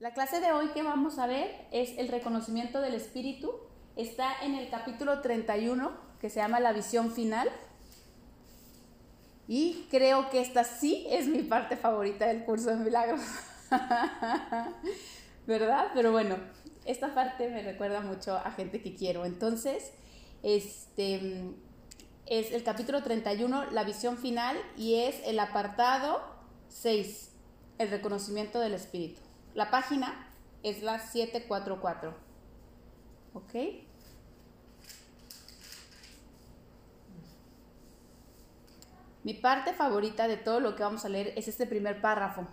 La 0.00 0.12
clase 0.12 0.38
de 0.38 0.52
hoy 0.52 0.68
que 0.68 0.84
vamos 0.84 1.18
a 1.18 1.26
ver 1.26 1.66
es 1.72 1.98
el 1.98 2.06
reconocimiento 2.06 2.80
del 2.80 2.94
espíritu. 2.94 3.52
Está 3.96 4.32
en 4.44 4.54
el 4.54 4.70
capítulo 4.70 5.22
31 5.22 5.90
que 6.20 6.30
se 6.30 6.38
llama 6.38 6.60
la 6.60 6.72
visión 6.72 7.10
final. 7.10 7.48
Y 9.48 9.88
creo 9.90 10.30
que 10.30 10.40
esta 10.40 10.62
sí 10.62 11.04
es 11.10 11.26
mi 11.26 11.42
parte 11.42 11.76
favorita 11.76 12.28
del 12.28 12.44
curso 12.44 12.70
de 12.70 12.76
milagros. 12.76 13.20
¿Verdad? 15.48 15.90
Pero 15.94 16.12
bueno, 16.12 16.36
esta 16.84 17.12
parte 17.12 17.48
me 17.48 17.64
recuerda 17.64 18.00
mucho 18.00 18.36
a 18.36 18.52
gente 18.52 18.80
que 18.80 18.94
quiero. 18.94 19.24
Entonces, 19.24 19.90
este 20.44 21.42
es 22.26 22.52
el 22.52 22.62
capítulo 22.62 23.02
31, 23.02 23.72
la 23.72 23.82
visión 23.82 24.16
final, 24.16 24.56
y 24.76 25.00
es 25.00 25.20
el 25.24 25.40
apartado 25.40 26.22
6, 26.68 27.32
el 27.78 27.90
reconocimiento 27.90 28.60
del 28.60 28.74
espíritu. 28.74 29.27
La 29.58 29.72
página 29.72 30.14
es 30.62 30.84
la 30.84 31.00
744. 31.00 32.14
¿Ok? 33.34 33.54
Mi 39.24 39.34
parte 39.34 39.72
favorita 39.72 40.28
de 40.28 40.36
todo 40.36 40.60
lo 40.60 40.76
que 40.76 40.84
vamos 40.84 41.04
a 41.04 41.08
leer 41.08 41.32
es 41.34 41.48
este 41.48 41.66
primer 41.66 42.00
párrafo. 42.00 42.46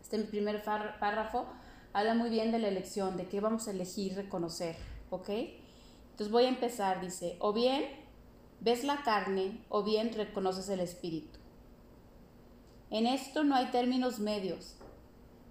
Este 0.00 0.18
primer 0.20 0.64
párrafo 0.64 1.48
habla 1.92 2.14
muy 2.14 2.30
bien 2.30 2.50
de 2.50 2.60
la 2.60 2.68
elección, 2.68 3.18
de 3.18 3.28
qué 3.28 3.40
vamos 3.40 3.68
a 3.68 3.72
elegir 3.72 4.16
reconocer. 4.16 4.76
¿Ok? 5.10 5.28
Entonces 5.28 6.30
voy 6.30 6.44
a 6.44 6.48
empezar, 6.48 7.02
dice, 7.02 7.36
o 7.40 7.52
bien 7.52 7.84
ves 8.60 8.84
la 8.84 9.02
carne 9.02 9.62
o 9.68 9.82
bien 9.82 10.14
reconoces 10.14 10.66
el 10.70 10.80
espíritu. 10.80 11.38
En 12.88 13.06
esto 13.06 13.44
no 13.44 13.54
hay 13.54 13.66
términos 13.66 14.18
medios. 14.18 14.78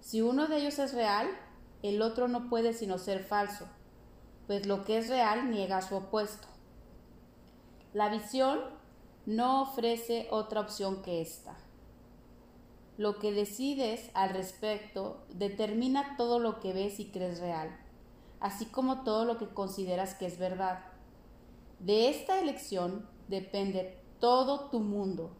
Si 0.04 0.20
uno 0.20 0.48
de 0.48 0.58
ellos 0.58 0.78
es 0.78 0.92
real, 0.92 1.26
el 1.82 2.02
otro 2.02 2.28
no 2.28 2.50
puede 2.50 2.74
sino 2.74 2.98
ser 2.98 3.24
falso, 3.24 3.66
pues 4.46 4.66
lo 4.66 4.84
que 4.84 4.98
es 4.98 5.08
real 5.08 5.50
niega 5.50 5.80
su 5.80 5.96
opuesto. 5.96 6.46
La 7.94 8.10
visión 8.10 8.60
no 9.24 9.62
ofrece 9.62 10.28
otra 10.30 10.60
opción 10.60 11.00
que 11.00 11.22
esta. 11.22 11.56
Lo 12.98 13.18
que 13.18 13.32
decides 13.32 14.10
al 14.12 14.34
respecto 14.34 15.24
determina 15.30 16.18
todo 16.18 16.38
lo 16.38 16.60
que 16.60 16.74
ves 16.74 17.00
y 17.00 17.06
crees 17.10 17.40
real, 17.40 17.74
así 18.40 18.66
como 18.66 19.04
todo 19.04 19.24
lo 19.24 19.38
que 19.38 19.48
consideras 19.48 20.14
que 20.14 20.26
es 20.26 20.38
verdad. 20.38 20.84
De 21.78 22.10
esta 22.10 22.38
elección 22.40 23.08
depende 23.28 23.98
todo 24.20 24.68
tu 24.68 24.80
mundo, 24.80 25.34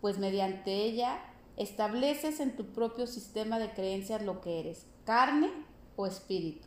pues 0.00 0.18
mediante 0.18 0.74
ella 0.74 1.20
estableces 1.56 2.40
en 2.40 2.56
tu 2.56 2.72
propio 2.72 3.06
sistema 3.06 3.58
de 3.58 3.72
creencias 3.72 4.22
lo 4.22 4.40
que 4.40 4.60
eres, 4.60 4.86
carne 5.04 5.50
o 5.96 6.06
espíritu. 6.06 6.66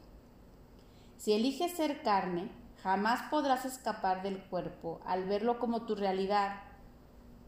Si 1.17 1.33
eliges 1.33 1.71
ser 1.71 2.03
carne, 2.03 2.49
jamás 2.83 3.29
podrás 3.29 3.65
escapar 3.65 4.21
del 4.21 4.43
cuerpo 4.43 5.01
al 5.05 5.25
verlo 5.25 5.59
como 5.59 5.85
tu 5.85 5.95
realidad, 5.95 6.61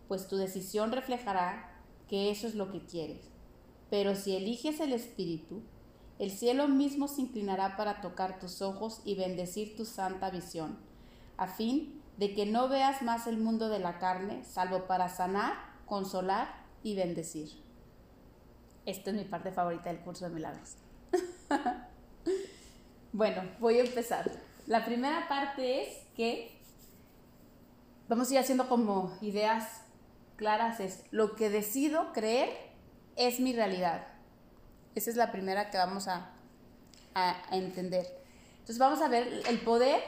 pues 0.08 0.28
tu 0.28 0.38
decisión 0.38 0.92
reflejará 0.92 1.70
que 2.08 2.32
eso 2.32 2.48
es 2.48 2.56
lo 2.56 2.72
que 2.72 2.86
quieres. 2.86 3.30
Pero 3.90 4.16
si 4.16 4.36
eliges 4.36 4.80
el 4.80 4.94
espíritu, 4.94 5.62
el 6.20 6.32
cielo 6.32 6.68
mismo 6.68 7.08
se 7.08 7.22
inclinará 7.22 7.78
para 7.78 8.02
tocar 8.02 8.40
tus 8.40 8.62
ojos 8.62 9.02
y 9.06 9.16
bendecir 9.16 9.76
tu 9.76 9.86
santa 9.86 10.32
visión, 10.32 10.80
a 11.38 11.48
fin 11.48 12.02
de 12.18 12.34
que 12.34 12.48
no 12.48 12.68
veas 12.68 13.04
más 13.04 13.28
el 13.28 13.38
mundo 13.38 13.70
de 13.70 13.80
la 13.80 14.00
carne, 14.00 14.44
salvo 14.44 14.88
para 14.88 15.10
sanar, 15.10 15.54
consolar 15.86 16.67
y 16.88 16.96
bendecir. 16.96 17.50
Esta 18.86 19.10
es 19.10 19.16
mi 19.18 19.26
parte 19.26 19.52
favorita 19.52 19.90
del 19.90 20.00
curso 20.00 20.24
de 20.24 20.34
milagros. 20.34 20.78
bueno, 23.12 23.44
voy 23.60 23.80
a 23.80 23.84
empezar. 23.84 24.32
La 24.68 24.86
primera 24.86 25.28
parte 25.28 25.84
es 25.84 25.90
que 26.16 26.58
vamos 28.08 28.30
a 28.30 28.34
ir 28.36 28.40
haciendo 28.40 28.70
como 28.70 29.18
ideas 29.20 29.82
claras, 30.38 30.80
es 30.80 31.04
lo 31.12 31.36
que 31.36 31.50
decido 31.50 32.14
creer 32.14 32.52
es 33.18 33.42
mi 33.42 33.52
realidad. 33.52 34.08
Esa 34.96 35.10
es 35.10 35.18
la 35.18 35.34
primera 35.34 35.70
que 35.70 35.78
vamos 35.78 36.08
a, 36.08 36.32
a, 37.16 37.52
a 37.52 37.58
entender. 37.58 38.06
Entonces 38.60 38.78
vamos 38.78 39.02
a 39.02 39.10
ver 39.10 39.42
el 39.50 39.60
poder 39.60 40.02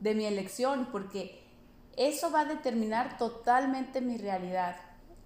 de 0.00 0.14
mi 0.14 0.26
elección, 0.26 0.90
porque 0.92 1.42
eso 1.96 2.30
va 2.30 2.40
a 2.40 2.44
determinar 2.44 3.16
totalmente 3.16 4.02
mi 4.02 4.18
realidad. 4.18 4.76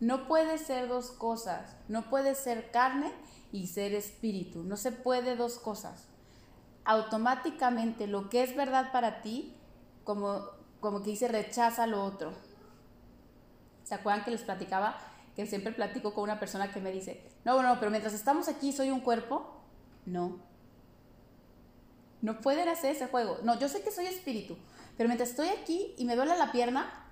No 0.01 0.27
puede 0.27 0.57
ser 0.57 0.89
dos 0.89 1.11
cosas. 1.11 1.77
No 1.89 2.09
puede 2.09 2.35
ser 2.35 2.71
carne 2.71 3.13
y 3.53 3.67
ser 3.67 3.95
espíritu. 3.95 4.63
No 4.63 4.77
se 4.77 4.93
puede 4.93 5.37
dos 5.37 5.59
cosas. 5.59 6.07
Automáticamente 6.85 8.07
lo 8.07 8.31
que 8.31 8.43
es 8.43 8.57
verdad 8.57 8.91
para 8.93 9.21
ti, 9.21 9.55
como, 10.05 10.41
como 10.81 11.03
que 11.03 11.11
dice, 11.11 11.29
rechaza 11.29 11.87
lo 11.87 12.03
otro. 12.03 12.33
¿Se 13.85 13.95
acuerdan 13.95 14.25
que 14.25 14.31
les 14.31 14.43
platicaba? 14.43 14.99
Que 15.37 15.47
siempre 15.47 15.73
platico 15.73 16.15
con 16.15 16.25
una 16.25 16.41
persona 16.41 16.73
que 16.73 16.81
me 16.81 16.93
dice, 16.93 17.23
no, 17.45 17.63
no, 17.63 17.79
pero 17.79 17.91
mientras 17.91 18.15
estamos 18.15 18.49
aquí 18.49 18.73
soy 18.73 18.91
un 18.91 19.01
cuerpo. 19.01 19.61
No. 20.07 20.41
No 22.23 22.41
pueden 22.41 22.69
hacer 22.69 22.97
ese 22.97 23.07
juego. 23.07 23.39
No, 23.43 23.59
yo 23.59 23.69
sé 23.69 23.83
que 23.83 23.91
soy 23.91 24.07
espíritu, 24.07 24.57
pero 24.97 25.09
mientras 25.09 25.31
estoy 25.31 25.49
aquí 25.49 25.95
y 25.99 26.05
me 26.05 26.17
duele 26.17 26.37
la 26.37 26.53
pierna, 26.53 27.10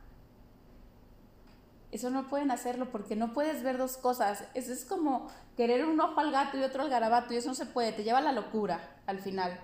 eso 1.91 2.10
no 2.10 2.28
pueden 2.28 2.50
hacerlo 2.50 2.91
porque 2.91 3.16
no 3.16 3.32
puedes 3.32 3.62
ver 3.62 3.78
dos 3.78 3.97
cosas. 3.97 4.44
Eso 4.54 4.72
es 4.72 4.84
como 4.84 5.28
querer 5.56 5.87
un 5.87 6.00
ojo 6.00 6.21
al 6.21 6.31
gato 6.31 6.59
y 6.59 6.62
otro 6.62 6.82
al 6.82 6.91
garabato 6.91 7.32
y 7.32 7.38
eso 7.38 7.49
no 7.49 7.54
se 7.54 7.66
puede, 7.66 7.93
te 7.93 8.04
lleva 8.04 8.19
a 8.19 8.22
la 8.22 8.32
locura 8.32 9.00
al 9.06 9.21
final. 9.21 9.59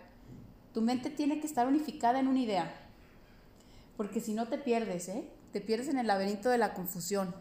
Tu 0.72 0.80
mente 0.80 1.10
tiene 1.10 1.38
que 1.40 1.46
estar 1.46 1.66
unificada 1.66 2.18
en 2.18 2.28
una 2.28 2.40
idea, 2.40 2.74
porque 3.96 4.20
si 4.20 4.34
no 4.34 4.48
te 4.48 4.58
pierdes, 4.58 5.08
¿eh? 5.08 5.28
Te 5.52 5.60
pierdes 5.60 5.88
en 5.88 5.98
el 5.98 6.08
laberinto 6.08 6.48
de 6.48 6.58
la 6.58 6.74
confusión. 6.74 7.32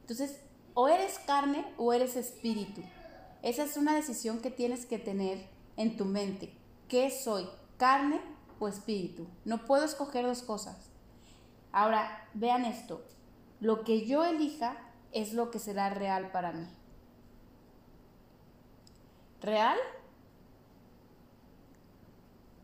Entonces, 0.00 0.40
o 0.74 0.88
eres 0.88 1.20
carne 1.20 1.64
o 1.76 1.92
eres 1.92 2.16
espíritu. 2.16 2.82
Esa 3.42 3.64
es 3.64 3.76
una 3.76 3.94
decisión 3.94 4.40
que 4.40 4.50
tienes 4.50 4.86
que 4.86 4.98
tener 4.98 5.46
en 5.76 5.96
tu 5.96 6.06
mente. 6.06 6.52
¿Qué 6.88 7.10
soy? 7.10 7.46
¿Carne 7.76 8.20
o 8.58 8.66
espíritu? 8.66 9.28
No 9.44 9.64
puedo 9.64 9.84
escoger 9.84 10.26
dos 10.26 10.42
cosas. 10.42 10.76
Ahora, 11.70 12.28
vean 12.34 12.64
esto 12.64 13.04
lo 13.60 13.84
que 13.84 14.06
yo 14.06 14.24
elija 14.24 14.76
es 15.12 15.32
lo 15.32 15.50
que 15.50 15.58
será 15.58 15.90
real 15.90 16.30
para 16.32 16.52
mí. 16.52 16.66
Real 19.40 19.78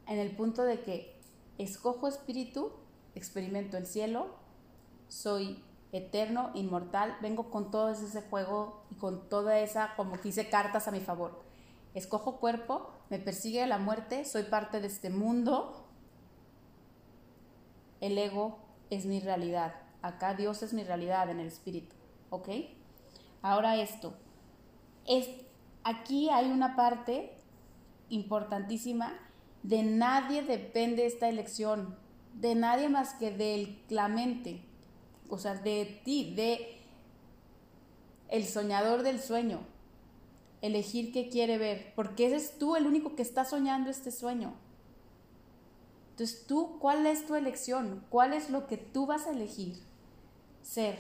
en 0.07 0.19
el 0.19 0.37
punto 0.37 0.65
de 0.65 0.83
que 0.83 1.19
escojo 1.59 2.09
espíritu, 2.09 2.73
experimento 3.15 3.77
el 3.77 3.87
cielo, 3.87 4.27
soy 5.09 5.65
eterno, 5.93 6.51
inmortal, 6.55 7.17
vengo 7.21 7.51
con 7.51 7.71
todo 7.71 7.91
ese 7.91 8.23
juego 8.23 8.85
y 8.91 8.97
con 8.97 9.29
toda 9.29 9.59
esa, 9.59 9.95
como 9.97 10.21
que 10.21 10.29
hice 10.29 10.49
cartas 10.49 10.89
a 10.89 10.91
mi 10.91 11.01
favor. 11.01 11.43
Escojo 11.95 12.39
cuerpo, 12.39 12.91
me 13.11 13.19
persigue 13.19 13.67
la 13.67 13.79
muerte, 13.79 14.25
soy 14.25 14.45
parte 14.45 14.81
de 14.81 14.87
este 14.87 15.11
mundo. 15.11 15.87
El 18.01 18.17
ego 18.19 18.59
es 18.91 19.05
mi 19.07 19.21
realidad. 19.21 19.82
Acá 20.03 20.35
Dios 20.35 20.63
es 20.63 20.73
mi 20.73 20.83
realidad 20.83 21.31
en 21.31 21.39
el 21.39 21.47
espíritu, 21.47 21.95
¿ok? 22.31 22.49
Ahora 23.41 23.77
esto. 23.77 24.15
Es, 25.07 25.29
aquí 25.85 26.29
hay 26.29 26.51
una 26.51 26.75
parte 26.75 27.37
importantísima. 28.09 29.15
De 29.63 29.85
nadie 29.85 30.43
depende 30.43 31.07
esta 31.07 31.29
elección. 31.29 31.97
De 32.35 32.55
nadie 32.57 32.89
más 32.89 33.15
que 33.15 33.31
de 33.31 33.81
la 33.89 34.09
mente. 34.09 34.65
O 35.29 35.39
sea, 35.39 35.55
de 35.55 36.01
ti, 36.05 36.35
de 36.35 36.79
el 38.29 38.45
soñador 38.45 39.03
del 39.03 39.21
sueño. 39.21 39.61
Elegir 40.63 41.13
qué 41.13 41.29
quiere 41.29 41.59
ver. 41.59 41.93
Porque 41.95 42.27
eres 42.27 42.59
tú 42.59 42.75
el 42.75 42.87
único 42.87 43.15
que 43.15 43.23
está 43.23 43.45
soñando 43.45 43.89
este 43.89 44.11
sueño. 44.11 44.55
Entonces, 46.11 46.47
tú, 46.47 46.79
¿cuál 46.79 47.07
es 47.07 47.27
tu 47.27 47.35
elección? 47.35 48.05
¿Cuál 48.11 48.33
es 48.33 48.51
lo 48.51 48.67
que 48.67 48.77
tú 48.77 49.07
vas 49.07 49.27
a 49.27 49.31
elegir? 49.31 49.92
Ser. 50.63 50.99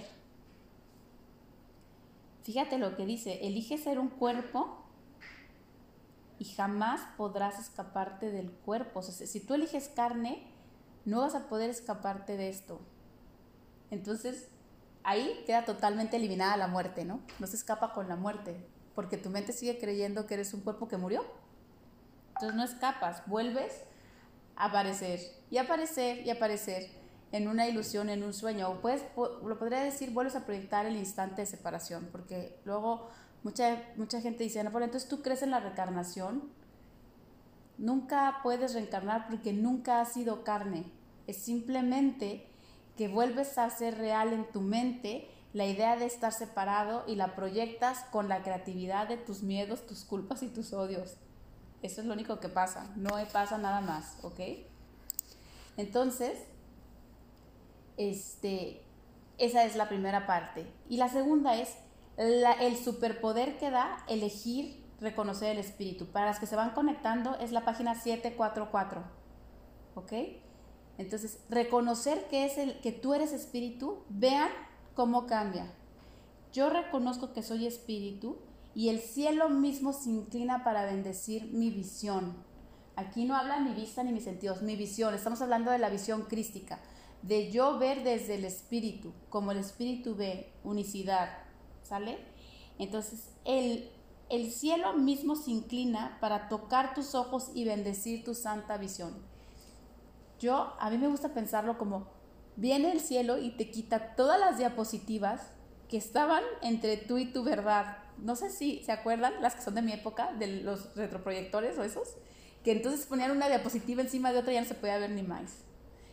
Fíjate 2.43 2.79
lo 2.79 2.97
que 2.97 3.06
dice, 3.06 3.47
elige 3.47 3.79
ser 3.79 3.99
un 3.99 4.09
cuerpo 4.09 4.82
y 6.38 6.44
jamás 6.44 7.00
podrás 7.17 7.61
escaparte 7.61 8.31
del 8.31 8.50
cuerpo. 8.50 8.99
O 9.00 9.03
sea, 9.03 9.26
si 9.26 9.41
tú 9.41 9.55
eliges 9.55 9.88
carne, 9.88 10.43
no 11.05 11.20
vas 11.20 11.35
a 11.35 11.49
poder 11.49 11.70
escaparte 11.70 12.37
de 12.37 12.49
esto. 12.49 12.81
Entonces, 13.91 14.49
ahí 15.05 15.44
queda 15.47 15.64
totalmente 15.64 16.17
eliminada 16.17 16.56
la 16.56 16.67
muerte, 16.67 17.05
¿no? 17.05 17.20
No 17.38 17.47
se 17.47 17.56
escapa 17.56 17.93
con 17.93 18.09
la 18.09 18.17
muerte, 18.17 18.56
porque 18.94 19.17
tu 19.17 19.31
mente 19.31 19.53
sigue 19.53 19.79
creyendo 19.79 20.26
que 20.26 20.35
eres 20.35 20.53
un 20.55 20.62
cuerpo 20.62 20.88
que 20.88 20.97
murió. 20.97 21.25
Entonces 22.35 22.55
no 22.56 22.64
escapas, 22.64 23.23
vuelves 23.26 23.85
a 24.56 24.67
aparecer 24.67 25.20
y 25.50 25.59
aparecer 25.59 26.26
y 26.26 26.31
aparecer 26.31 27.01
en 27.32 27.49
una 27.49 27.67
ilusión, 27.67 28.08
en 28.08 28.23
un 28.23 28.32
sueño. 28.32 28.69
O 28.70 28.81
puedes, 28.81 29.02
lo 29.17 29.58
podría 29.58 29.81
decir, 29.81 30.12
vuelves 30.12 30.37
a 30.37 30.46
proyectar 30.46 30.87
el 30.87 30.96
instante 30.96 31.43
de 31.43 31.46
separación, 31.46 32.08
porque 32.12 32.61
luego 32.64 33.08
Mucha, 33.43 33.82
mucha 33.96 34.20
gente 34.20 34.44
dice, 34.44 34.62
no, 34.62 34.70
pero 34.70 34.84
entonces 34.84 35.08
tú 35.08 35.20
crees 35.20 35.43
en 35.43 35.50
la 35.50 35.61
reencarnación. 35.61 36.44
Nunca 37.76 38.38
puedes 38.43 38.75
reencarnar 38.75 39.26
porque 39.29 39.52
nunca 39.52 40.00
has 40.00 40.12
sido 40.12 40.44
carne. 40.44 40.84
Es 41.26 41.38
simplemente 41.38 42.49
que 42.96 43.08
vuelves 43.08 43.58
a 43.58 43.69
ser 43.70 43.99
real 43.99 44.32
en 44.32 44.44
tu 44.52 44.61
mente 44.61 45.28
la 45.52 45.67
idea 45.67 45.96
de 45.96 46.06
estar 46.06 46.32
separado 46.32 47.05
y 47.06 47.17
la 47.17 47.35
proyectas 47.35 48.05
con 48.11 48.28
la 48.28 48.43
creatividad 48.43 49.08
de 49.08 49.17
tus 49.17 49.43
miedos, 49.43 49.87
tus 49.87 50.05
culpas 50.05 50.43
y 50.43 50.49
tus 50.49 50.73
odios. 50.73 51.17
Eso 51.82 52.00
es 52.00 52.06
lo 52.06 52.14
único 52.14 52.38
que 52.38 52.49
pasa, 52.49 52.93
no 52.94 53.11
pasa 53.32 53.58
nada 53.58 53.81
más, 53.81 54.19
¿ok? 54.23 54.40
Entonces, 55.76 56.38
este, 57.97 58.83
esa 59.39 59.65
es 59.65 59.77
la 59.77 59.89
primera 59.89 60.27
parte. 60.27 60.67
Y 60.89 60.97
la 60.97 61.09
segunda 61.09 61.56
es 61.56 61.77
el 62.17 62.77
superpoder 62.77 63.59
que 63.59 63.71
da 63.71 64.05
elegir 64.09 64.83
reconocer 65.00 65.50
el 65.50 65.59
espíritu. 65.59 66.06
Para 66.06 66.27
las 66.27 66.39
que 66.39 66.47
se 66.47 66.56
van 66.56 66.71
conectando 66.71 67.37
es 67.39 67.53
la 67.53 67.65
página 67.65 67.94
744. 67.94 69.03
¿Ok? 69.94 70.12
Entonces, 70.99 71.41
reconocer 71.49 72.29
que 72.29 72.44
es 72.44 72.59
el 72.59 72.81
que 72.81 72.93
tú 72.93 73.15
eres 73.15 73.33
espíritu, 73.33 74.05
vean 74.09 74.50
cómo 74.95 75.27
cambia. 75.27 75.73
Yo 76.53 76.71
reconozco 76.71 77.33
que 77.33 77.43
soy 77.43 77.67
espíritu 77.67 78.38
y 78.75 78.88
el 78.88 79.00
cielo 79.00 79.49
mismo 79.49 79.93
se 79.93 80.11
inclina 80.11 80.65
para 80.65 80.85
bendecir 80.85 81.53
mi 81.53 81.71
visión. 81.71 82.35
Aquí 82.95 83.25
no 83.25 83.37
habla 83.37 83.59
mi 83.59 83.73
vista 83.75 84.03
ni 84.03 84.12
mis 84.12 84.25
sentidos, 84.25 84.62
mi 84.62 84.77
visión. 84.77 85.15
Estamos 85.15 85.41
hablando 85.41 85.71
de 85.71 85.79
la 85.79 85.88
visión 85.88 86.23
crística, 86.23 86.79
de 87.23 87.51
yo 87.51 87.79
ver 87.79 88.03
desde 88.03 88.35
el 88.35 88.45
espíritu, 88.45 89.13
como 89.29 89.53
el 89.53 89.59
espíritu 89.59 90.15
ve, 90.15 90.53
unicidad. 90.65 91.31
¿Sale? 91.83 92.19
Entonces, 92.79 93.31
el, 93.45 93.91
el 94.29 94.51
cielo 94.51 94.95
mismo 94.95 95.37
se 95.37 95.51
inclina 95.51 96.19
para 96.21 96.49
tocar 96.49 96.95
tus 96.95 97.15
ojos 97.15 97.51
y 97.55 97.65
bendecir 97.65 98.25
tu 98.25 98.35
santa 98.35 98.77
visión. 98.77 99.15
Yo, 100.41 100.75
a 100.81 100.91
mí 100.91 100.99
me 100.99 101.09
gusta 101.09 101.35
pensarlo 101.35 101.79
como, 101.79 102.09
viene 102.57 102.93
el 102.93 103.01
cielo 103.01 103.39
y 103.39 103.51
te 103.57 103.71
quita 103.71 104.15
todas 104.17 104.41
las 104.41 104.59
diapositivas 104.59 105.53
que 105.89 105.97
estaban 105.97 106.43
entre 106.63 106.97
tú 106.97 107.19
y 107.19 107.27
tu 107.27 107.45
verdad. 107.45 107.99
No 108.19 108.35
sé 108.35 108.51
si 108.51 108.83
se 108.83 108.93
acuerdan, 108.93 109.35
las 109.41 109.55
que 109.55 109.63
son 109.63 109.75
de 109.75 109.83
mi 109.83 109.93
época, 109.93 110.33
de 110.33 110.63
los 110.63 110.95
retroproyectores 110.97 111.79
o 111.79 111.85
esos, 111.85 112.17
que 112.65 112.73
entonces 112.73 113.07
ponían 113.07 113.31
una 113.31 113.49
diapositiva 113.49 114.03
encima 114.03 114.33
de 114.33 114.39
otra 114.39 114.53
y 114.53 114.55
ya 114.55 114.63
no 114.63 114.69
se 114.69 114.75
podía 114.75 114.99
ver 114.99 115.11
ni 115.11 115.23
más. 115.23 115.65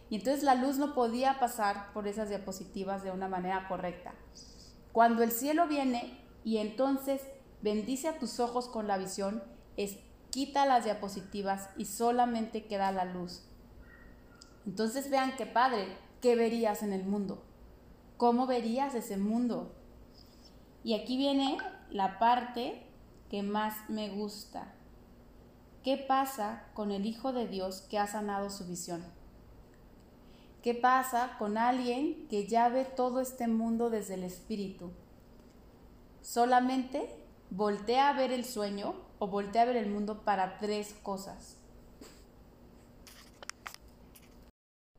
Y 0.10 0.16
entonces 0.16 0.44
la 0.44 0.56
luz 0.56 0.78
no 0.78 0.94
podía 0.94 1.40
pasar 1.40 1.94
por 1.94 2.08
esas 2.08 2.30
diapositivas 2.30 3.04
de 3.04 3.12
una 3.12 3.28
manera 3.28 3.68
correcta. 3.68 4.14
Cuando 4.92 5.22
el 5.22 5.32
cielo 5.32 5.68
viene 5.68 6.20
y 6.44 6.58
entonces 6.58 7.22
bendice 7.62 8.08
a 8.08 8.18
tus 8.18 8.40
ojos 8.40 8.68
con 8.68 8.88
la 8.88 8.98
visión, 8.98 9.44
quita 10.32 10.66
las 10.66 10.84
diapositivas 10.84 11.70
y 11.78 11.86
solamente 11.86 12.66
queda 12.66 12.92
la 12.92 13.06
luz. 13.06 13.44
Entonces 14.66 15.10
vean 15.10 15.36
qué 15.38 15.46
padre, 15.46 15.98
¿qué 16.22 16.36
verías 16.36 16.84
en 16.84 16.94
el 16.94 17.06
mundo? 17.06 17.44
¿Cómo 18.18 18.48
verías 18.48 18.96
ese 18.96 19.18
mundo? 19.18 19.76
Y 20.84 20.94
aquí 20.94 21.18
viene 21.18 21.58
la 21.90 22.20
parte 22.20 22.86
que 23.30 23.44
más 23.44 23.90
me 23.90 24.10
gusta. 24.10 24.74
¿Qué 25.84 25.98
pasa 25.98 26.66
con 26.74 26.92
el 26.92 27.06
Hijo 27.06 27.32
de 27.32 27.48
Dios 27.48 27.82
que 27.90 27.98
ha 27.98 28.08
sanado 28.08 28.50
su 28.50 28.66
visión? 28.66 29.04
¿Qué 30.62 30.74
pasa 30.74 31.38
con 31.40 31.58
alguien 31.58 32.28
que 32.28 32.46
ya 32.46 32.68
ve 32.68 32.84
todo 32.84 33.22
este 33.22 33.48
mundo 33.48 33.90
desde 33.90 34.16
el 34.16 34.24
Espíritu? 34.24 34.92
Solamente 36.22 37.16
voltea 37.50 38.10
a 38.10 38.14
ver 38.14 38.32
el 38.32 38.44
sueño 38.44 38.94
o 39.20 39.28
voltea 39.28 39.62
a 39.62 39.66
ver 39.66 39.78
el 39.78 39.90
mundo 39.90 40.24
para 40.24 40.60
tres 40.60 40.94
cosas. 41.02 41.56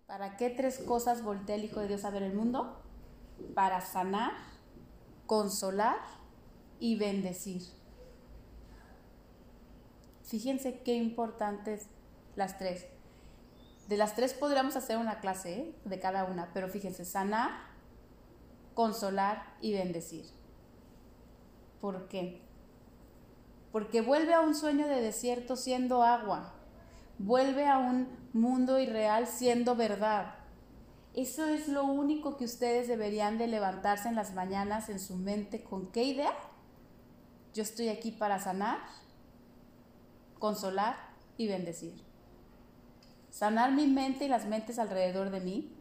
¿Para 0.07 0.37
qué 0.37 0.49
tres 0.51 0.79
cosas 0.79 1.23
voltea 1.23 1.57
el 1.57 1.65
Hijo 1.65 1.81
de 1.81 1.89
Dios 1.89 2.05
a 2.05 2.11
ver 2.11 2.23
el 2.23 2.35
mundo? 2.35 2.81
Para 3.55 3.83
sanar, 3.83 4.33
consolar 5.27 5.99
y 6.81 6.97
bendecir. 6.97 7.63
Fíjense 10.25 10.81
qué 10.83 10.95
importantes 10.95 11.87
las 12.35 12.57
tres. 12.59 12.87
De 13.91 13.97
las 13.97 14.15
tres 14.15 14.35
podríamos 14.35 14.77
hacer 14.77 14.99
una 14.99 15.19
clase 15.19 15.75
de 15.85 15.99
cada 15.99 16.23
una, 16.23 16.53
pero 16.55 16.69
fíjense, 16.69 17.05
sanar, 17.05 17.51
consolar 18.73 19.57
y 19.61 19.73
bendecir. 19.73 20.27
¿Por 21.81 22.07
qué? 22.07 22.41
Porque 23.73 24.01
vuelve 24.01 24.33
a 24.33 24.43
un 24.43 24.55
sueño 24.55 24.87
de 24.87 25.01
desierto 25.01 25.57
siendo 25.57 26.05
agua, 26.05 26.55
vuelve 27.19 27.67
a 27.67 27.79
un 27.79 28.07
mundo 28.33 28.79
irreal 28.79 29.27
siendo 29.27 29.75
verdad. 29.75 30.37
Eso 31.17 31.47
es 31.47 31.67
lo 31.67 31.83
único 31.83 32.37
que 32.37 32.45
ustedes 32.45 32.87
deberían 32.87 33.39
de 33.39 33.49
levantarse 33.49 34.09
en 34.09 34.15
las 34.15 34.35
mañanas 34.35 34.89
en 34.89 35.01
su 35.01 35.17
mente. 35.17 35.65
¿Con 35.65 35.91
qué 35.91 36.05
idea? 36.05 36.33
Yo 37.55 37.65
estoy 37.65 37.89
aquí 37.89 38.13
para 38.13 38.39
sanar, 38.39 38.79
consolar 40.39 40.95
y 41.37 41.49
bendecir. 41.49 42.10
Sanar 43.31 43.73
mi 43.73 43.87
mente 43.87 44.25
y 44.25 44.29
las 44.29 44.47
mentes 44.47 44.79
alrededor 44.79 45.31
de 45.31 45.41
mí. 45.41 45.73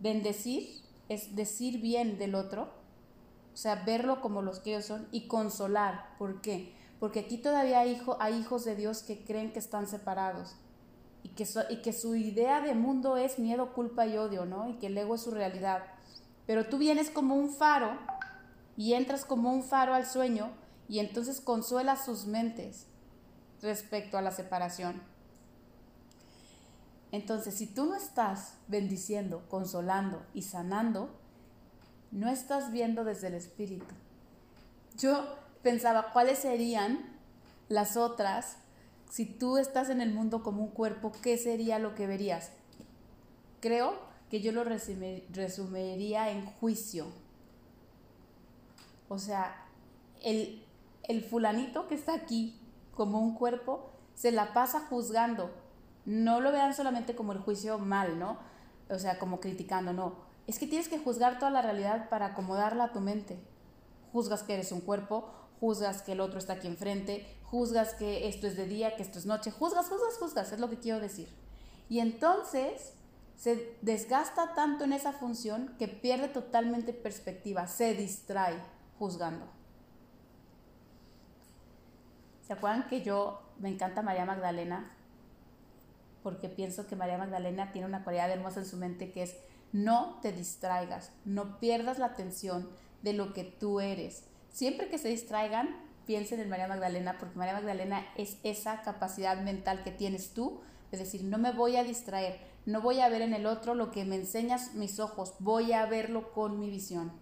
Bendecir 0.00 0.82
es 1.08 1.36
decir 1.36 1.80
bien 1.80 2.18
del 2.18 2.34
otro, 2.34 2.72
o 3.52 3.56
sea, 3.56 3.84
verlo 3.84 4.20
como 4.20 4.42
los 4.42 4.58
que 4.60 4.70
ellos 4.70 4.86
son 4.86 5.08
y 5.12 5.26
consolar. 5.28 6.16
¿Por 6.18 6.40
qué? 6.40 6.74
Porque 6.98 7.20
aquí 7.20 7.38
todavía 7.38 7.80
hay, 7.80 8.00
hay 8.18 8.38
hijos 8.38 8.64
de 8.64 8.76
Dios 8.76 9.02
que 9.02 9.24
creen 9.24 9.52
que 9.52 9.58
están 9.58 9.86
separados 9.86 10.56
y 11.22 11.28
que, 11.30 11.46
y 11.70 11.82
que 11.82 11.92
su 11.92 12.14
idea 12.16 12.60
de 12.60 12.74
mundo 12.74 13.16
es 13.16 13.38
miedo, 13.38 13.72
culpa 13.72 14.06
y 14.06 14.16
odio, 14.16 14.44
¿no? 14.44 14.68
Y 14.68 14.74
que 14.74 14.88
el 14.88 14.98
ego 14.98 15.14
es 15.14 15.22
su 15.22 15.30
realidad. 15.30 15.84
Pero 16.46 16.68
tú 16.68 16.78
vienes 16.78 17.10
como 17.10 17.36
un 17.36 17.50
faro 17.50 17.98
y 18.76 18.94
entras 18.94 19.24
como 19.24 19.52
un 19.52 19.62
faro 19.62 19.94
al 19.94 20.06
sueño 20.06 20.50
y 20.88 20.98
entonces 20.98 21.40
consuelas 21.40 22.04
sus 22.04 22.26
mentes 22.26 22.86
respecto 23.62 24.18
a 24.18 24.22
la 24.22 24.30
separación. 24.30 25.02
Entonces, 27.14 27.54
si 27.54 27.68
tú 27.68 27.84
no 27.84 27.94
estás 27.94 28.54
bendiciendo, 28.66 29.44
consolando 29.48 30.26
y 30.34 30.42
sanando, 30.42 31.10
no 32.10 32.28
estás 32.28 32.72
viendo 32.72 33.04
desde 33.04 33.28
el 33.28 33.34
espíritu. 33.34 33.94
Yo 34.98 35.24
pensaba, 35.62 36.10
¿cuáles 36.12 36.40
serían 36.40 37.16
las 37.68 37.96
otras 37.96 38.56
si 39.08 39.26
tú 39.26 39.58
estás 39.58 39.90
en 39.90 40.00
el 40.00 40.12
mundo 40.12 40.42
como 40.42 40.64
un 40.64 40.70
cuerpo, 40.70 41.12
¿qué 41.22 41.38
sería 41.38 41.78
lo 41.78 41.94
que 41.94 42.08
verías? 42.08 42.50
Creo 43.60 43.96
que 44.28 44.40
yo 44.40 44.50
lo 44.50 44.64
resumiría 44.64 46.30
en 46.30 46.46
juicio. 46.46 47.06
O 49.08 49.20
sea, 49.20 49.68
el, 50.20 50.64
el 51.04 51.22
fulanito 51.22 51.86
que 51.86 51.94
está 51.94 52.12
aquí 52.12 52.58
como 52.92 53.20
un 53.20 53.36
cuerpo 53.36 53.92
se 54.16 54.32
la 54.32 54.52
pasa 54.52 54.80
juzgando. 54.88 55.62
No 56.04 56.40
lo 56.40 56.52
vean 56.52 56.74
solamente 56.74 57.14
como 57.14 57.32
el 57.32 57.38
juicio 57.38 57.78
mal, 57.78 58.18
¿no? 58.18 58.38
O 58.90 58.98
sea, 58.98 59.18
como 59.18 59.40
criticando, 59.40 59.92
no. 59.92 60.16
Es 60.46 60.58
que 60.58 60.66
tienes 60.66 60.88
que 60.88 60.98
juzgar 60.98 61.38
toda 61.38 61.50
la 61.50 61.62
realidad 61.62 62.08
para 62.08 62.26
acomodarla 62.26 62.84
a 62.84 62.92
tu 62.92 63.00
mente. 63.00 63.38
Juzgas 64.12 64.42
que 64.42 64.54
eres 64.54 64.72
un 64.72 64.80
cuerpo, 64.80 65.30
juzgas 65.60 66.02
que 66.02 66.12
el 66.12 66.20
otro 66.20 66.38
está 66.38 66.54
aquí 66.54 66.66
enfrente, 66.66 67.26
juzgas 67.44 67.94
que 67.94 68.28
esto 68.28 68.46
es 68.46 68.56
de 68.56 68.66
día, 68.66 68.96
que 68.96 69.02
esto 69.02 69.18
es 69.18 69.26
noche, 69.26 69.50
juzgas, 69.50 69.88
juzgas, 69.88 70.18
juzgas, 70.18 70.52
es 70.52 70.60
lo 70.60 70.68
que 70.68 70.78
quiero 70.78 71.00
decir. 71.00 71.28
Y 71.88 72.00
entonces 72.00 72.94
se 73.36 73.76
desgasta 73.82 74.54
tanto 74.54 74.84
en 74.84 74.92
esa 74.92 75.12
función 75.12 75.74
que 75.78 75.88
pierde 75.88 76.28
totalmente 76.28 76.92
perspectiva, 76.92 77.66
se 77.66 77.94
distrae 77.94 78.56
juzgando. 78.98 79.46
¿Se 82.46 82.52
acuerdan 82.52 82.88
que 82.88 83.02
yo 83.02 83.40
me 83.58 83.70
encanta 83.70 84.02
María 84.02 84.26
Magdalena? 84.26 84.94
Porque 86.24 86.48
pienso 86.48 86.88
que 86.88 86.96
María 86.96 87.18
Magdalena 87.18 87.70
tiene 87.70 87.86
una 87.86 88.02
cualidad 88.02 88.32
hermosa 88.32 88.58
en 88.58 88.66
su 88.66 88.76
mente 88.76 89.12
que 89.12 89.22
es 89.22 89.36
no 89.70 90.18
te 90.22 90.32
distraigas, 90.32 91.12
no 91.24 91.60
pierdas 91.60 92.00
la 92.00 92.06
atención 92.06 92.68
de 93.02 93.12
lo 93.12 93.32
que 93.32 93.44
tú 93.44 93.78
eres 93.78 94.24
siempre 94.54 94.88
que 94.88 94.98
se 94.98 95.08
distraigan, 95.08 95.76
piensen 96.06 96.40
en 96.40 96.48
María 96.48 96.68
Magdalena, 96.68 97.18
porque 97.18 97.36
María 97.36 97.54
Magdalena 97.54 98.06
es 98.16 98.38
esa 98.44 98.82
capacidad 98.82 99.42
mental 99.42 99.82
que 99.82 99.90
tienes 99.90 100.32
tú, 100.32 100.60
de 100.92 100.98
decir, 100.98 101.24
no 101.24 101.38
me 101.38 101.50
voy 101.50 101.76
a 101.76 101.82
distraer, 101.82 102.38
no 102.64 102.80
voy 102.80 103.00
a 103.00 103.08
ver 103.08 103.20
en 103.22 103.34
el 103.34 103.46
otro 103.46 103.74
lo 103.74 103.90
que 103.90 104.04
me 104.04 104.14
enseñas 104.14 104.74
mis 104.74 105.00
ojos, 105.00 105.34
voy 105.40 105.72
a 105.72 105.84
verlo 105.86 106.32
con 106.32 106.60
mi 106.60 106.70
visión. 106.70 107.12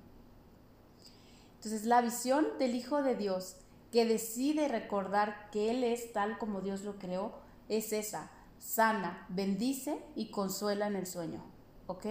Entonces, 1.55 1.87
la 1.87 2.03
visión 2.03 2.47
del 2.59 2.75
Hijo 2.75 3.03
de 3.03 3.15
Dios 3.15 3.57
que 3.91 4.05
decide 4.05 4.69
recordar 4.69 5.49
que 5.51 5.71
Él 5.71 5.85
es 5.85 6.13
tal 6.13 6.37
como 6.37 6.61
Dios 6.61 6.83
lo 6.83 6.99
creó, 6.99 7.33
es 7.71 7.95
esa, 7.95 8.31
sana, 8.63 9.27
bendice 9.29 9.99
y 10.15 10.31
consuela 10.31 10.87
en 10.87 10.97
el 10.97 11.07
sueño. 11.07 11.43
¿Ok? 11.89 12.07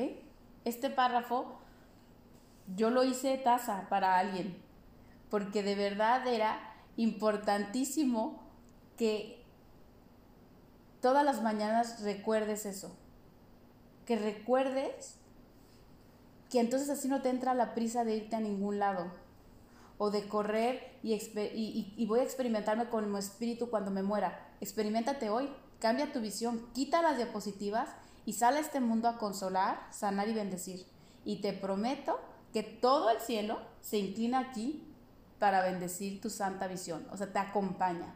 Este 0.66 0.90
párrafo 0.90 1.60
yo 2.76 2.90
lo 2.90 3.04
hice 3.04 3.38
taza 3.38 3.88
para 3.90 4.20
alguien, 4.20 4.62
porque 5.30 5.64
de 5.64 5.76
verdad 5.76 6.28
era 6.28 6.60
importantísimo 6.98 8.44
que 8.98 9.44
todas 11.02 11.26
las 11.26 11.42
mañanas 11.42 12.02
recuerdes 12.04 12.66
eso, 12.66 12.96
que 14.06 14.18
recuerdes 14.18 15.16
que 16.50 16.60
entonces 16.60 16.90
así 16.90 17.08
no 17.08 17.22
te 17.22 17.30
entra 17.30 17.54
la 17.54 17.74
prisa 17.74 18.04
de 18.04 18.18
irte 18.18 18.36
a 18.36 18.42
ningún 18.42 18.78
lado 18.78 19.12
o 19.98 20.12
de 20.12 20.28
correr 20.28 21.00
y, 21.02 21.14
y, 21.96 22.06
voy 22.08 22.20
a 22.20 22.24
experimentarme 22.24 22.90
con 22.90 23.12
mi 23.12 23.20
espíritu 23.20 23.70
cuando 23.70 23.90
me 23.92 24.04
muera. 24.04 24.50
Experimentate 24.60 25.30
hoy, 25.30 25.50
cambia 25.82 26.14
tu 26.14 26.22
visión, 26.22 26.68
quita 26.74 27.02
las 27.02 27.18
diapositivas 27.18 27.90
y 28.26 28.34
sale 28.34 28.60
a 28.60 28.62
este 28.62 28.80
mundo 28.80 29.10
a 29.10 29.18
consolar, 29.18 29.88
sanar 29.92 30.30
y 30.30 30.34
bendecir. 30.34 30.86
Y 31.26 31.42
te 31.42 31.52
prometo 31.54 32.20
que 32.54 32.64
todo 32.64 33.10
el 33.10 33.20
cielo 33.20 33.60
se 33.82 33.98
inclina 33.98 34.40
aquí 34.40 34.88
para 35.40 35.64
bendecir 35.64 36.22
tu 36.22 36.30
santa 36.30 36.68
visión, 36.68 37.06
o 37.12 37.18
sea, 37.18 37.34
te 37.34 37.40
acompaña. 37.40 38.14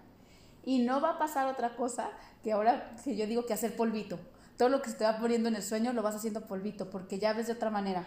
Y 0.64 0.80
no 0.80 1.02
va 1.02 1.12
a 1.12 1.18
pasar 1.18 1.48
otra 1.48 1.76
cosa 1.76 2.10
que 2.44 2.52
ahora 2.52 2.96
que 3.04 3.16
yo 3.16 3.26
digo 3.26 3.46
que 3.46 3.54
hacer 3.54 3.76
polvito. 3.76 4.20
Todo 4.58 4.70
lo 4.70 4.82
que 4.82 4.90
se 4.90 4.98
te 4.98 5.04
va 5.04 5.18
poniendo 5.18 5.50
en 5.50 5.56
el 5.56 5.64
sueño 5.64 5.92
lo 5.92 6.02
vas 6.02 6.16
haciendo 6.16 6.46
polvito 6.46 6.90
porque 6.90 7.20
ya 7.20 7.34
ves 7.34 7.48
de 7.48 7.54
otra 7.54 7.70
manera. 7.70 8.06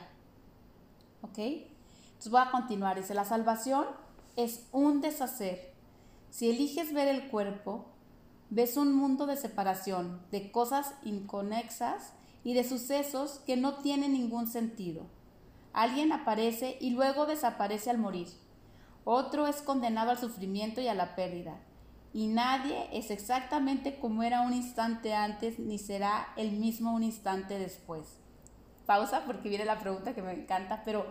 ¿Ok? 1.22 1.38
Entonces 1.38 2.30
voy 2.30 2.40
a 2.40 2.50
continuar. 2.50 2.96
Dice, 2.96 3.14
la 3.14 3.24
salvación 3.24 3.86
es 4.36 4.66
un 4.72 5.00
deshacer. 5.00 5.72
Si 6.30 6.50
eliges 6.50 6.92
ver 6.92 7.08
el 7.08 7.28
cuerpo, 7.28 7.86
ves 8.50 8.76
un 8.76 8.94
mundo 8.94 9.26
de 9.26 9.36
separación, 9.36 10.20
de 10.30 10.50
cosas 10.50 10.94
inconexas 11.04 12.12
y 12.44 12.54
de 12.54 12.64
sucesos 12.64 13.40
que 13.46 13.56
no 13.56 13.76
tienen 13.76 14.12
ningún 14.12 14.46
sentido. 14.46 15.06
Alguien 15.72 16.12
aparece 16.12 16.78
y 16.80 16.90
luego 16.90 17.26
desaparece 17.26 17.90
al 17.90 17.98
morir. 17.98 18.28
Otro 19.04 19.46
es 19.46 19.62
condenado 19.62 20.10
al 20.10 20.18
sufrimiento 20.18 20.80
y 20.80 20.88
a 20.88 20.94
la 20.94 21.14
pérdida. 21.14 21.60
Y 22.12 22.28
nadie 22.28 22.88
es 22.92 23.10
exactamente 23.10 23.98
como 23.98 24.22
era 24.22 24.40
un 24.40 24.54
instante 24.54 25.14
antes 25.14 25.58
ni 25.58 25.78
será 25.78 26.28
el 26.36 26.52
mismo 26.52 26.94
un 26.94 27.02
instante 27.02 27.58
después 27.58 28.18
pausa 28.88 29.24
porque 29.26 29.50
viene 29.50 29.66
la 29.66 29.78
pregunta 29.78 30.14
que 30.14 30.22
me 30.22 30.32
encanta, 30.32 30.80
pero 30.82 31.06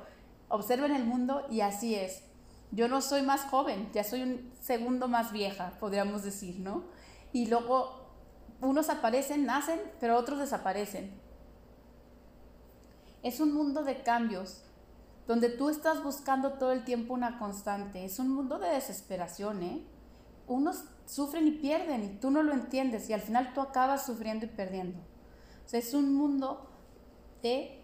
observen 0.50 0.96
el 0.96 1.06
mundo 1.06 1.46
y 1.52 1.62
así 1.62 1.94
es. 1.94 2.24
Yo 2.72 2.88
no 2.88 3.02
soy 3.02 3.22
más 3.22 3.42
joven, 3.42 3.88
ya 3.94 4.04
soy 4.04 4.24
un 4.24 4.52
segundo 4.60 5.08
más 5.08 5.32
vieja, 5.32 5.74
podríamos 5.80 6.24
decir, 6.24 6.60
¿no? 6.60 6.86
Y 7.34 7.48
luego 7.48 8.08
unos 8.62 8.90
aparecen, 8.90 9.46
nacen, 9.46 9.80
pero 10.00 10.18
otros 10.18 10.40
desaparecen. 10.40 11.12
Es 13.24 13.40
un 13.40 13.54
mundo 13.54 13.84
de 13.84 14.02
cambios, 14.04 14.64
donde 15.28 15.50
tú 15.50 15.70
estás 15.70 16.04
buscando 16.04 16.54
todo 16.54 16.72
el 16.72 16.84
tiempo 16.84 17.14
una 17.14 17.38
constante. 17.38 18.06
Es 18.06 18.20
un 18.20 18.30
mundo 18.30 18.60
de 18.60 18.70
desesperación, 18.70 19.64
¿eh? 19.64 19.86
Unos 20.48 20.86
sufren 21.06 21.48
y 21.48 21.52
pierden 21.52 22.04
y 22.04 22.20
tú 22.20 22.32
no 22.32 22.44
lo 22.44 22.54
entiendes 22.54 23.10
y 23.10 23.14
al 23.14 23.22
final 23.22 23.54
tú 23.54 23.62
acabas 23.62 24.06
sufriendo 24.06 24.46
y 24.46 24.50
perdiendo. 24.50 25.00
Es 25.72 25.94
un 25.94 26.16
mundo 26.16 26.70
de 27.42 27.84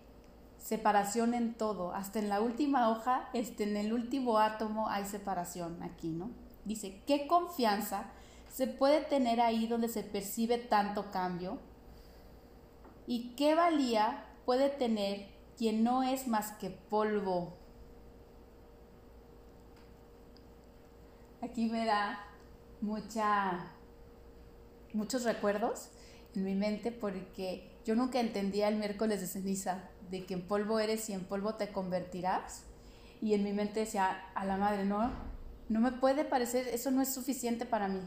separación 0.57 1.33
en 1.33 1.55
todo, 1.55 1.93
hasta 1.93 2.19
en 2.19 2.29
la 2.29 2.39
última 2.39 2.89
hoja, 2.89 3.29
este, 3.33 3.63
en 3.63 3.75
el 3.75 3.91
último 3.91 4.39
átomo 4.39 4.87
hay 4.87 5.05
separación 5.05 5.83
aquí, 5.83 6.09
¿no? 6.09 6.31
Dice, 6.63 7.03
¿qué 7.05 7.27
confianza 7.27 8.05
se 8.53 8.67
puede 8.67 9.01
tener 9.01 9.41
ahí 9.41 9.65
donde 9.65 9.87
se 9.87 10.03
percibe 10.03 10.59
tanto 10.59 11.09
cambio? 11.09 11.57
¿Y 13.07 13.35
qué 13.35 13.55
valía 13.55 14.25
puede 14.45 14.69
tener 14.69 15.27
quien 15.57 15.83
no 15.83 16.03
es 16.03 16.27
más 16.27 16.51
que 16.51 16.69
polvo? 16.69 17.57
Aquí 21.41 21.65
me 21.65 21.83
da 21.83 22.27
mucha, 22.79 23.71
muchos 24.93 25.23
recuerdos 25.23 25.89
en 26.35 26.43
mi 26.43 26.53
mente 26.53 26.91
porque 26.91 27.75
yo 27.83 27.95
nunca 27.95 28.19
entendía 28.19 28.67
el 28.67 28.75
miércoles 28.75 29.19
de 29.19 29.25
ceniza, 29.25 29.89
de 30.11 30.27
que 30.27 30.35
en 30.35 30.47
polvo 30.47 30.79
eres 30.79 31.09
y 31.09 31.13
en 31.13 31.25
polvo 31.25 31.55
te 31.55 31.71
convertirás. 31.71 32.65
Y 33.19 33.33
en 33.33 33.43
mi 33.43 33.51
mente 33.51 33.79
decía, 33.79 34.11
a 34.35 34.45
la 34.45 34.57
madre, 34.57 34.85
no, 34.85 35.11
no 35.69 35.79
me 35.79 35.91
puede 35.93 36.23
parecer, 36.23 36.67
eso 36.67 36.91
no 36.91 37.01
es 37.01 37.11
suficiente 37.11 37.65
para 37.65 37.87
mí. 37.87 38.01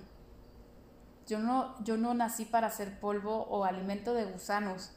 Yo 1.26 1.38
no, 1.38 1.74
yo 1.82 1.96
no 1.96 2.14
nací 2.14 2.44
para 2.44 2.70
ser 2.70 3.00
polvo 3.00 3.46
o 3.48 3.64
alimento 3.64 4.14
de 4.14 4.24
gusanos. 4.24 4.92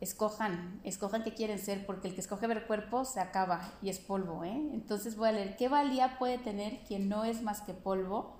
Escojan, 0.00 0.80
escojan 0.84 1.22
qué 1.22 1.32
quieren 1.32 1.58
ser, 1.58 1.86
porque 1.86 2.08
el 2.08 2.14
que 2.14 2.20
escoge 2.20 2.46
ver 2.48 2.66
cuerpo 2.66 3.04
se 3.04 3.20
acaba 3.20 3.72
y 3.80 3.88
es 3.88 3.98
polvo. 3.98 4.44
¿eh? 4.44 4.68
Entonces 4.72 5.16
voy 5.16 5.28
a 5.28 5.32
leer, 5.32 5.56
¿qué 5.56 5.68
valía 5.68 6.18
puede 6.18 6.38
tener 6.38 6.80
quien 6.84 7.08
no 7.08 7.24
es 7.24 7.42
más 7.42 7.62
que 7.62 7.72
polvo? 7.72 8.34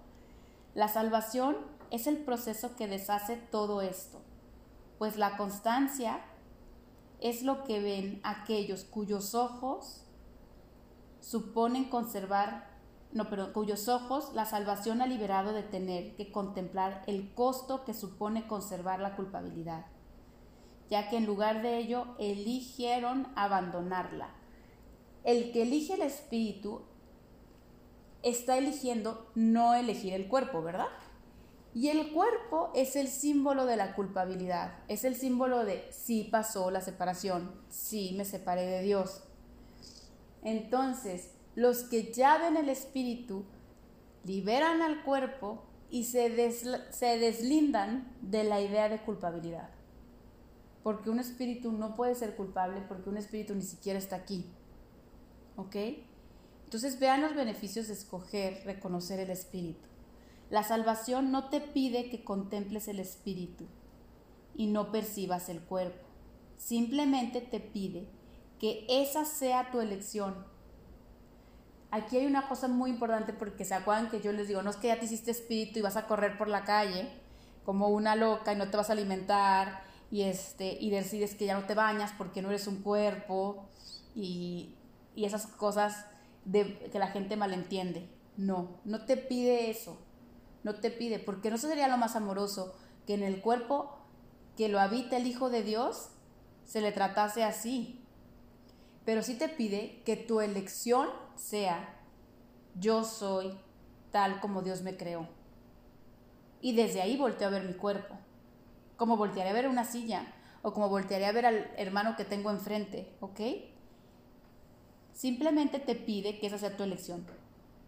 La 0.75 0.89
salvación 0.89 1.57
es 1.91 2.07
el 2.07 2.17
proceso 2.17 2.75
que 2.77 2.89
deshace 2.89 3.37
todo 3.37 3.83
esto, 3.83 4.23
pues 4.99 5.19
la 5.19 5.37
constancia 5.37 6.21
es 7.21 7.43
lo 7.43 7.65
que 7.65 7.81
ven 7.81 8.21
aquellos 8.25 8.85
cuyos 8.85 9.35
ojos 9.35 10.05
suponen 11.21 11.91
conservar, 11.91 12.72
no, 13.12 13.28
pero 13.28 13.52
cuyos 13.52 13.88
ojos 13.88 14.33
la 14.33 14.47
salvación 14.47 15.02
ha 15.02 15.07
liberado 15.07 15.52
de 15.52 15.62
tener 15.62 16.16
que 16.16 16.33
contemplar 16.33 17.02
el 17.07 17.35
costo 17.35 17.85
que 17.85 17.92
supone 17.92 18.47
conservar 18.47 19.00
la 19.00 19.16
culpabilidad, 19.16 19.85
ya 20.88 21.11
que 21.11 21.19
en 21.19 21.26
lugar 21.26 21.61
de 21.62 21.76
ello 21.76 22.07
eligieron 22.19 23.28
abandonarla. 23.37 24.31
El 25.25 25.52
que 25.52 25.62
elige 25.62 25.95
el 25.95 26.02
espíritu 26.02 26.83
está 28.23 28.57
eligiendo 28.57 29.31
no 29.35 29.75
elegir 29.75 30.14
el 30.14 30.28
cuerpo, 30.28 30.62
¿verdad? 30.62 30.88
Y 31.75 31.88
el 31.88 32.12
cuerpo 32.12 32.71
es 32.75 32.97
el 32.97 33.09
símbolo 33.09 33.66
de 33.66 33.76
la 33.76 33.95
culpabilidad, 33.95 34.78
es 34.88 35.04
el 35.04 35.16
símbolo 35.16 35.64
de 35.64 35.87
sí 35.90 36.28
pasó 36.31 36.71
la 36.71 36.81
separación, 36.81 37.50
sí 37.69 38.14
me 38.16 38.25
separé 38.25 38.66
de 38.66 38.83
Dios. 38.83 39.23
Entonces, 40.42 41.31
los 41.55 41.83
que 41.85 42.13
ya 42.13 42.39
ven 42.39 42.57
el 42.57 42.69
espíritu 42.69 43.45
liberan 44.25 44.83
al 44.83 45.03
cuerpo 45.05 45.63
y 45.91 46.05
se, 46.05 46.51
se 46.91 47.19
deslindan 47.19 48.17
de 48.23 48.45
la 48.45 48.61
idea 48.61 48.89
de 48.89 49.03
culpabilidad. 49.03 49.69
Porque 50.83 51.11
un 51.11 51.19
espíritu 51.19 51.71
no 51.73 51.95
puede 51.95 52.15
ser 52.15 52.35
culpable 52.35 52.83
porque 52.89 53.11
un 53.11 53.17
espíritu 53.17 53.55
ni 53.55 53.63
siquiera 53.63 53.99
está 53.99 54.17
aquí. 54.17 54.47
¿Ok? 55.57 55.77
Entonces 56.65 56.99
vean 56.99 57.21
los 57.21 57.35
beneficios 57.35 57.89
de 57.89 57.95
escoger, 57.95 58.65
reconocer 58.65 59.21
el 59.21 59.31
espíritu. 59.31 59.87
La 60.49 60.63
salvación 60.63 61.31
no 61.31 61.51
te 61.51 61.61
pide 61.61 62.09
que 62.09 62.25
contemples 62.25 62.89
el 62.89 62.99
espíritu 62.99 63.67
y 64.55 64.67
no 64.67 64.91
percibas 64.91 65.49
el 65.49 65.61
cuerpo. 65.61 66.07
Simplemente 66.57 67.41
te 67.41 67.61
pide 67.61 68.07
que 68.59 68.87
esa 68.89 69.25
sea 69.25 69.71
tu 69.71 69.81
elección. 69.81 70.47
Aquí 71.93 72.17
hay 72.17 72.27
una 72.27 72.49
cosa 72.49 72.67
muy 72.67 72.91
importante 72.91 73.33
porque 73.33 73.65
se 73.65 73.75
acuerdan 73.75 74.11
que 74.11 74.21
yo 74.21 74.33
les 74.33 74.49
digo, 74.49 74.63
no 74.63 74.71
es 74.71 74.77
que 74.77 74.89
ya 74.89 74.99
te 74.99 75.05
hiciste 75.05 75.31
espíritu 75.31 75.79
y 75.79 75.83
vas 75.83 75.97
a 75.97 76.09
correr 76.09 76.37
por 76.37 76.49
la 76.49 76.65
calle 76.65 77.09
como 77.65 77.89
una 77.89 78.17
loca 78.17 78.53
y 78.53 78.57
no 78.57 78.69
te 78.69 78.77
vas 78.77 78.91
a 78.91 78.95
alimentar 78.95 79.85
y, 80.11 80.23
este, 80.23 80.77
y 80.81 80.91
decides 80.91 81.37
que 81.37 81.47
ya 81.47 81.55
no 81.55 81.67
te 81.67 81.75
bañas 81.75 82.13
porque 82.19 82.43
no 82.43 82.49
eres 82.49 82.67
un 82.67 82.83
cuerpo 82.83 83.69
y, 84.17 84.75
y 85.15 85.27
esas 85.27 85.47
cosas 85.47 86.07
de, 86.45 86.91
que 86.91 86.99
la 86.99 87.07
gente 87.07 87.37
malentiende. 87.37 88.11
No, 88.37 88.81
no 88.85 89.05
te 89.05 89.17
pide 89.17 89.71
eso 89.71 89.99
no 90.65 90.77
te 90.77 90.91
pide, 90.91 91.19
porque 91.19 91.51
no 91.51 91.59
sería 91.59 91.89
lo 91.89 91.97
más 91.97 92.17
amoroso 92.17 92.75
que 93.07 93.15
en 93.15 93.23
el 93.23 93.41
cuerpo 93.41 93.99
que 94.57 94.69
lo 94.69 94.81
habita 94.81 95.17
el 95.17 95.27
Hijo 95.27 95.51
de 95.51 95.63
Dios 95.63 96.09
se 96.65 96.81
le 96.81 96.93
tratase 96.93 97.43
así. 97.43 98.05
Pero 99.05 99.23
sí 99.23 99.35
te 99.37 99.49
pide 99.49 100.03
que 100.05 100.17
tu 100.17 100.41
elección 100.41 101.09
sea 101.37 101.99
yo 102.79 103.05
soy 103.05 103.59
tal 104.11 104.41
como 104.41 104.62
Dios 104.62 104.83
me 104.83 104.97
creó. 104.97 105.29
Y 106.61 106.75
desde 106.75 107.03
ahí 107.03 107.17
volteo 107.17 107.49
a 107.49 107.51
ver 107.51 107.65
mi 107.65 107.75
cuerpo, 107.75 108.15
como 108.97 109.17
voltearé 109.17 109.51
a 109.51 109.55
ver 109.55 109.69
una 109.69 109.85
silla 109.85 110.33
o 110.62 110.73
como 110.73 110.89
voltearé 110.89 111.27
a 111.27 111.33
ver 111.33 111.47
al 111.47 111.71
hermano 111.77 112.15
que 112.17 112.25
tengo 112.25 112.51
enfrente, 112.51 113.17
¿ok? 113.21 113.41
Simplemente 115.12 115.81
te 115.81 115.95
pide 115.95 116.39
que 116.39 116.47
esa 116.47 116.59
sea 116.59 116.77
tu 116.77 116.85
elección, 116.85 117.27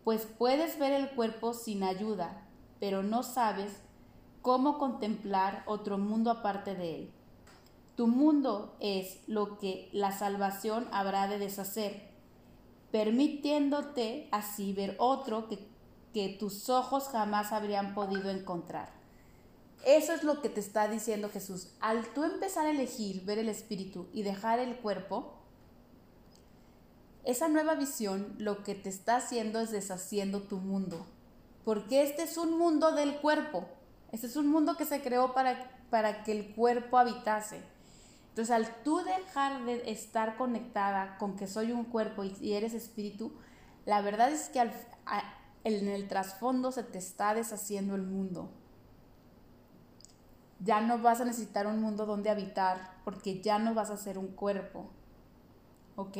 pues 0.02 0.26
puedes 0.26 0.78
ver 0.78 0.92
el 0.92 1.10
cuerpo 1.10 1.54
sin 1.54 1.84
ayuda, 1.84 2.46
pero 2.80 3.02
no 3.02 3.22
sabes 3.22 3.80
cómo 4.42 4.78
contemplar 4.78 5.62
otro 5.66 5.96
mundo 5.96 6.30
aparte 6.30 6.74
de 6.74 6.96
él. 6.96 7.12
Tu 7.96 8.08
mundo 8.08 8.76
es 8.80 9.20
lo 9.28 9.58
que 9.58 9.88
la 9.92 10.10
salvación 10.10 10.88
habrá 10.92 11.28
de 11.28 11.38
deshacer, 11.38 12.13
permitiéndote 12.94 14.28
así 14.30 14.72
ver 14.72 14.94
otro 15.00 15.48
que, 15.48 15.58
que 16.12 16.28
tus 16.28 16.68
ojos 16.68 17.08
jamás 17.08 17.50
habrían 17.50 17.92
podido 17.92 18.30
encontrar. 18.30 18.88
Eso 19.84 20.12
es 20.12 20.22
lo 20.22 20.40
que 20.40 20.48
te 20.48 20.60
está 20.60 20.86
diciendo 20.86 21.28
Jesús. 21.28 21.72
Al 21.80 22.06
tú 22.14 22.22
empezar 22.22 22.66
a 22.66 22.70
elegir 22.70 23.24
ver 23.24 23.40
el 23.40 23.48
espíritu 23.48 24.06
y 24.12 24.22
dejar 24.22 24.60
el 24.60 24.76
cuerpo, 24.76 25.34
esa 27.24 27.48
nueva 27.48 27.74
visión 27.74 28.36
lo 28.38 28.62
que 28.62 28.76
te 28.76 28.90
está 28.90 29.16
haciendo 29.16 29.58
es 29.58 29.72
deshaciendo 29.72 30.42
tu 30.42 30.58
mundo. 30.58 31.04
Porque 31.64 32.04
este 32.04 32.22
es 32.22 32.38
un 32.38 32.56
mundo 32.56 32.92
del 32.92 33.16
cuerpo. 33.16 33.66
Este 34.12 34.28
es 34.28 34.36
un 34.36 34.46
mundo 34.46 34.76
que 34.76 34.84
se 34.84 35.02
creó 35.02 35.34
para, 35.34 35.68
para 35.90 36.22
que 36.22 36.30
el 36.30 36.54
cuerpo 36.54 36.96
habitase. 36.96 37.60
Entonces, 38.34 38.50
al 38.52 38.82
tú 38.82 38.96
dejar 38.96 39.64
de 39.64 39.92
estar 39.92 40.36
conectada 40.36 41.18
con 41.18 41.36
que 41.36 41.46
soy 41.46 41.70
un 41.70 41.84
cuerpo 41.84 42.24
y, 42.24 42.54
eres 42.54 42.74
espíritu, 42.74 43.32
la 43.86 44.00
verdad 44.00 44.28
es 44.32 44.48
que 44.48 44.58
en 45.62 45.88
el 45.88 46.08
trasfondo 46.08 46.72
se 46.72 46.82
te 46.82 46.98
está 46.98 47.32
deshaciendo 47.32 47.94
el 47.94 48.02
mundo. 48.02 48.50
Ya 50.58 50.80
no 50.80 50.98
vas 50.98 51.20
a 51.20 51.24
necesitar 51.24 51.68
un 51.68 51.80
mundo 51.80 52.06
donde 52.06 52.28
habitar 52.28 52.96
porque 53.04 53.40
ya 53.40 53.60
no 53.60 53.72
vas 53.72 53.90
a 53.90 53.96
ser 53.96 54.18
un 54.18 54.26
cuerpo. 54.26 54.90
¿Ok? 55.94 56.18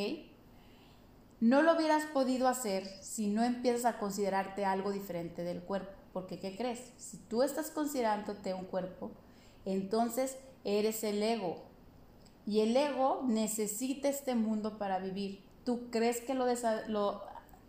No 1.40 1.62
lo 1.62 1.74
hubieras 1.74 2.04
podido 2.04 2.46
hacer 2.46 2.86
si 3.02 3.26
no 3.26 3.42
empiezas 3.42 3.86
a 3.86 3.98
considerarte 3.98 4.64
algo 4.64 4.92
diferente 4.92 5.42
del 5.42 5.64
cuerpo. 5.64 5.90
Porque, 6.12 6.38
¿qué 6.38 6.56
crees? 6.56 6.92
Si 6.96 7.16
tú 7.16 7.42
estás 7.42 7.72
considerándote 7.72 8.54
un 8.54 8.66
cuerpo, 8.66 9.10
entonces 9.64 10.36
eres 10.62 11.02
el 11.02 11.20
ego. 11.20 11.73
Y 12.46 12.60
el 12.60 12.76
ego 12.76 13.22
necesita 13.26 14.08
este 14.08 14.34
mundo 14.34 14.78
para 14.78 14.98
vivir. 14.98 15.42
¿Tú 15.64 15.90
crees 15.90 16.20
que 16.20 16.34
lo, 16.34 16.46
lo 16.88 17.22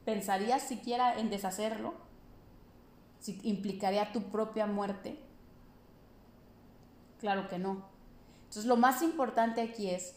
pensarías 0.03 0.63
siquiera 0.63 1.17
en 1.17 1.29
deshacerlo? 1.29 1.93
Si 3.19 3.39
implicaría 3.43 4.11
tu 4.11 4.23
propia 4.23 4.65
muerte. 4.65 5.17
Claro 7.19 7.47
que 7.47 7.57
no. 7.57 7.85
Entonces 8.43 8.65
lo 8.65 8.77
más 8.77 9.01
importante 9.01 9.61
aquí 9.61 9.89
es, 9.89 10.15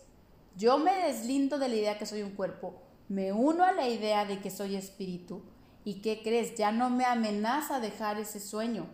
yo 0.57 0.79
me 0.79 0.95
deslindo 1.07 1.59
de 1.59 1.69
la 1.69 1.77
idea 1.77 1.99
que 1.99 2.07
soy 2.07 2.23
un 2.23 2.33
cuerpo, 2.33 2.83
me 3.09 3.33
uno 3.33 3.65
a 3.65 3.73
la 3.73 3.89
idea 3.89 4.25
de 4.25 4.41
que 4.41 4.51
soy 4.51 4.77
espíritu. 4.77 5.43
¿Y 5.85 6.03
qué 6.03 6.21
crees? 6.23 6.57
Ya 6.57 6.73
no 6.73 6.91
me 6.91 7.05
amenaza 7.05 7.81
dejar 7.81 8.19
ese 8.19 8.41
sueño, 8.41 8.87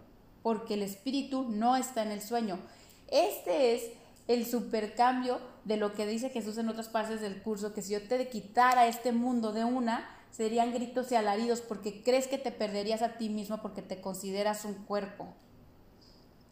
porque 0.42 0.74
el 0.74 0.82
espíritu 0.82 1.46
no 1.48 1.74
está 1.74 2.02
en 2.02 2.12
el 2.12 2.20
sueño. 2.20 2.58
Este 3.08 3.74
es 3.74 3.90
el 4.26 4.46
supercambio 4.46 5.40
de 5.64 5.76
lo 5.76 5.92
que 5.92 6.06
dice 6.06 6.30
Jesús 6.30 6.58
en 6.58 6.68
otras 6.68 6.88
partes 6.88 7.20
del 7.20 7.42
curso, 7.42 7.74
que 7.74 7.82
si 7.82 7.92
yo 7.92 8.06
te 8.06 8.28
quitara 8.28 8.86
este 8.86 9.12
mundo 9.12 9.52
de 9.52 9.64
una, 9.64 10.08
serían 10.30 10.72
gritos 10.72 11.12
y 11.12 11.14
alaridos 11.14 11.60
porque 11.60 12.02
crees 12.02 12.26
que 12.26 12.38
te 12.38 12.50
perderías 12.50 13.02
a 13.02 13.16
ti 13.18 13.28
mismo 13.28 13.60
porque 13.62 13.82
te 13.82 14.00
consideras 14.00 14.64
un 14.64 14.74
cuerpo. 14.74 15.28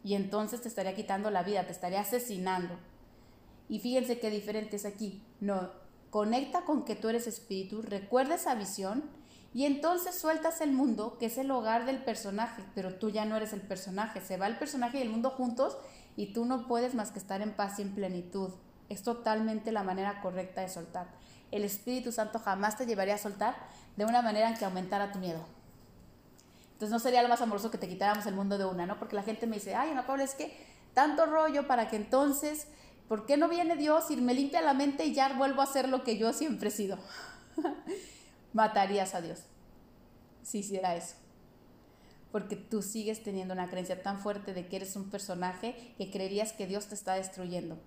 Y 0.03 0.15
entonces 0.15 0.61
te 0.61 0.67
estaría 0.67 0.95
quitando 0.95 1.31
la 1.31 1.43
vida, 1.43 1.65
te 1.65 1.71
estaría 1.71 2.01
asesinando. 2.01 2.77
Y 3.69 3.79
fíjense 3.79 4.19
qué 4.19 4.29
diferente 4.29 4.75
es 4.75 4.85
aquí. 4.85 5.23
No, 5.39 5.71
conecta 6.09 6.61
con 6.65 6.85
que 6.85 6.95
tú 6.95 7.09
eres 7.09 7.27
espíritu, 7.27 7.81
recuerda 7.81 8.35
esa 8.35 8.55
visión 8.55 9.03
y 9.53 9.65
entonces 9.65 10.15
sueltas 10.15 10.61
el 10.61 10.71
mundo, 10.71 11.17
que 11.19 11.27
es 11.27 11.37
el 11.37 11.51
hogar 11.51 11.85
del 11.85 12.03
personaje, 12.03 12.63
pero 12.73 12.95
tú 12.95 13.09
ya 13.09 13.25
no 13.25 13.37
eres 13.37 13.53
el 13.53 13.61
personaje, 13.61 14.19
se 14.19 14.37
va 14.37 14.47
el 14.47 14.57
personaje 14.57 14.99
y 14.99 15.01
el 15.01 15.09
mundo 15.09 15.29
juntos 15.29 15.77
y 16.15 16.33
tú 16.33 16.45
no 16.45 16.67
puedes 16.67 16.95
más 16.95 17.11
que 17.11 17.19
estar 17.19 17.41
en 17.41 17.53
paz 17.53 17.79
y 17.79 17.83
en 17.83 17.95
plenitud. 17.95 18.51
Es 18.89 19.03
totalmente 19.03 19.71
la 19.71 19.83
manera 19.83 20.21
correcta 20.21 20.61
de 20.61 20.69
soltar. 20.69 21.07
El 21.51 21.63
Espíritu 21.63 22.11
Santo 22.11 22.39
jamás 22.39 22.77
te 22.77 22.85
llevaría 22.85 23.15
a 23.15 23.19
soltar 23.19 23.55
de 23.95 24.05
una 24.05 24.21
manera 24.21 24.49
en 24.49 24.55
que 24.55 24.65
aumentara 24.65 25.11
tu 25.11 25.19
miedo. 25.19 25.45
Entonces 26.73 26.89
no 26.89 26.99
sería 26.99 27.23
lo 27.23 27.29
más 27.29 27.41
amoroso 27.41 27.71
que 27.71 27.77
te 27.77 27.87
quitáramos 27.87 28.25
el 28.25 28.35
mundo 28.35 28.57
de 28.57 28.65
una, 28.65 28.85
¿no? 28.85 28.99
Porque 28.99 29.15
la 29.15 29.23
gente 29.23 29.47
me 29.47 29.55
dice, 29.55 29.75
ay, 29.75 29.91
Ana 29.91 30.05
Paula, 30.05 30.23
es 30.23 30.35
que 30.35 30.55
tanto 30.93 31.25
rollo 31.25 31.67
para 31.67 31.87
que 31.87 31.95
entonces 31.95 32.67
¿Por 33.07 33.25
qué 33.25 33.37
no 33.37 33.49
viene 33.49 33.75
Dios 33.75 34.09
y 34.09 34.17
me 34.17 34.33
limpia 34.33 34.61
la 34.61 34.73
mente 34.73 35.05
y 35.05 35.13
ya 35.13 35.33
vuelvo 35.33 35.61
a 35.61 35.67
ser 35.67 35.89
lo 35.89 36.03
que 36.03 36.17
yo 36.17 36.33
siempre 36.33 36.69
he 36.69 36.71
sido? 36.71 36.97
Matarías 38.53 39.13
a 39.13 39.21
Dios 39.21 39.43
si 40.41 40.59
hiciera 40.59 40.95
eso. 40.95 41.15
Porque 42.33 42.57
tú 42.57 42.81
sigues 42.81 43.23
teniendo 43.23 43.53
una 43.53 43.69
creencia 43.69 44.03
tan 44.03 44.19
fuerte 44.19 44.53
de 44.53 44.67
que 44.67 44.75
eres 44.75 44.97
un 44.97 45.09
personaje 45.09 45.95
que 45.97 46.11
creerías 46.11 46.51
que 46.51 46.67
Dios 46.67 46.87
te 46.87 46.95
está 46.95 47.13
destruyendo. 47.13 47.77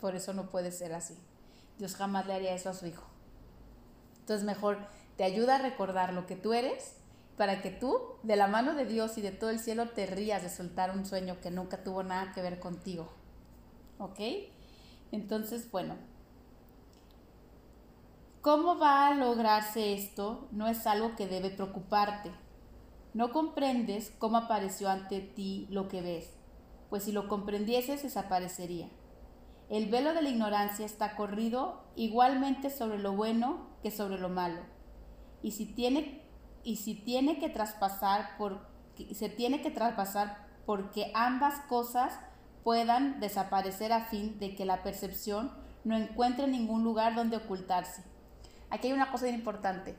Por 0.00 0.16
eso 0.16 0.32
no 0.32 0.48
puede 0.48 0.72
ser 0.72 0.94
así. 0.94 1.18
Dios 1.76 1.94
jamás 1.96 2.26
le 2.26 2.32
haría 2.32 2.54
eso 2.54 2.70
a 2.70 2.74
su 2.74 2.86
hijo. 2.86 3.04
Entonces 4.20 4.46
mejor 4.46 4.78
te 5.18 5.24
ayuda 5.24 5.56
a 5.56 5.62
recordar 5.62 6.14
lo 6.14 6.26
que 6.26 6.36
tú 6.36 6.54
eres 6.54 6.94
para 7.36 7.60
que 7.60 7.70
tú, 7.70 8.00
de 8.22 8.36
la 8.36 8.46
mano 8.46 8.74
de 8.74 8.86
Dios 8.86 9.18
y 9.18 9.20
de 9.20 9.32
todo 9.32 9.50
el 9.50 9.58
cielo, 9.58 9.90
te 9.90 10.06
rías 10.06 10.42
de 10.42 10.48
soltar 10.48 10.96
un 10.96 11.04
sueño 11.04 11.40
que 11.42 11.50
nunca 11.50 11.84
tuvo 11.84 12.02
nada 12.02 12.32
que 12.32 12.40
ver 12.40 12.58
contigo. 12.58 13.12
¿ok? 13.98 14.20
Entonces, 15.12 15.70
bueno, 15.70 15.96
¿cómo 18.40 18.78
va 18.78 19.08
a 19.08 19.14
lograrse 19.14 19.94
esto? 19.94 20.48
No 20.50 20.68
es 20.68 20.86
algo 20.86 21.16
que 21.16 21.26
debe 21.26 21.50
preocuparte. 21.50 22.30
No 23.14 23.30
comprendes 23.30 24.12
cómo 24.18 24.38
apareció 24.38 24.90
ante 24.90 25.20
ti 25.20 25.68
lo 25.70 25.86
que 25.86 26.02
ves, 26.02 26.34
pues 26.90 27.04
si 27.04 27.12
lo 27.12 27.28
comprendieses 27.28 28.02
desaparecería. 28.02 28.88
El 29.70 29.88
velo 29.88 30.12
de 30.14 30.22
la 30.22 30.28
ignorancia 30.28 30.84
está 30.84 31.14
corrido 31.14 31.84
igualmente 31.94 32.70
sobre 32.70 32.98
lo 32.98 33.12
bueno 33.12 33.68
que 33.84 33.92
sobre 33.92 34.18
lo 34.18 34.28
malo. 34.28 34.60
Y 35.42 35.52
si 35.52 35.64
tiene, 35.64 36.22
y 36.64 36.76
si 36.76 36.96
tiene 36.96 37.38
que 37.38 37.48
traspasar 37.48 38.36
por, 38.36 38.66
se 39.12 39.28
tiene 39.28 39.62
que 39.62 39.70
traspasar 39.70 40.48
porque 40.66 41.12
ambas 41.14 41.60
cosas 41.68 42.18
puedan 42.64 43.20
desaparecer 43.20 43.92
a 43.92 44.06
fin 44.06 44.40
de 44.40 44.56
que 44.56 44.64
la 44.64 44.82
percepción 44.82 45.52
no 45.84 45.96
encuentre 45.96 46.48
ningún 46.48 46.82
lugar 46.82 47.14
donde 47.14 47.36
ocultarse. 47.36 48.02
Aquí 48.70 48.88
hay 48.88 48.92
una 48.92 49.12
cosa 49.12 49.28
importante. 49.28 49.96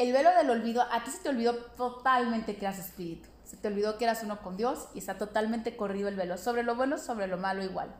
El 0.00 0.14
velo 0.14 0.30
del 0.34 0.48
olvido, 0.48 0.80
a 0.90 1.04
ti 1.04 1.10
se 1.10 1.18
te 1.18 1.28
olvidó 1.28 1.54
totalmente 1.76 2.56
que 2.56 2.64
eras 2.64 2.78
espíritu. 2.78 3.28
Se 3.44 3.58
te 3.58 3.68
olvidó 3.68 3.98
que 3.98 4.04
eras 4.04 4.22
uno 4.22 4.40
con 4.40 4.56
Dios 4.56 4.88
y 4.94 4.98
está 4.98 5.18
totalmente 5.18 5.76
corrido 5.76 6.08
el 6.08 6.16
velo. 6.16 6.38
Sobre 6.38 6.62
lo 6.62 6.74
bueno, 6.74 6.96
sobre 6.96 7.26
lo 7.26 7.36
malo 7.36 7.62
igual. 7.62 7.94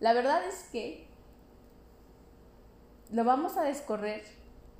La 0.00 0.12
verdad 0.12 0.42
es 0.44 0.64
que 0.72 1.06
lo 3.12 3.22
vamos 3.22 3.56
a 3.56 3.62
descorrer 3.62 4.24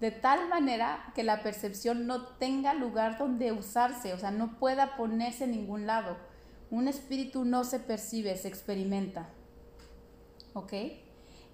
de 0.01 0.11
tal 0.11 0.49
manera 0.49 1.13
que 1.15 1.23
la 1.23 1.45
percepción 1.45 2.09
no 2.09 2.27
tenga 2.27 2.75
lugar 2.75 3.17
donde 3.17 3.53
usarse, 3.53 4.13
o 4.13 4.19
sea, 4.19 4.33
no 4.33 4.59
pueda 4.59 4.97
ponerse 4.97 5.45
en 5.45 5.53
ningún 5.53 5.87
lado 5.87 6.17
un 6.73 6.89
espíritu 6.89 7.45
no 7.45 7.63
se 7.63 7.79
percibe, 7.79 8.37
se 8.37 8.49
experimenta. 8.49 9.29
¿Ok? 10.55 10.73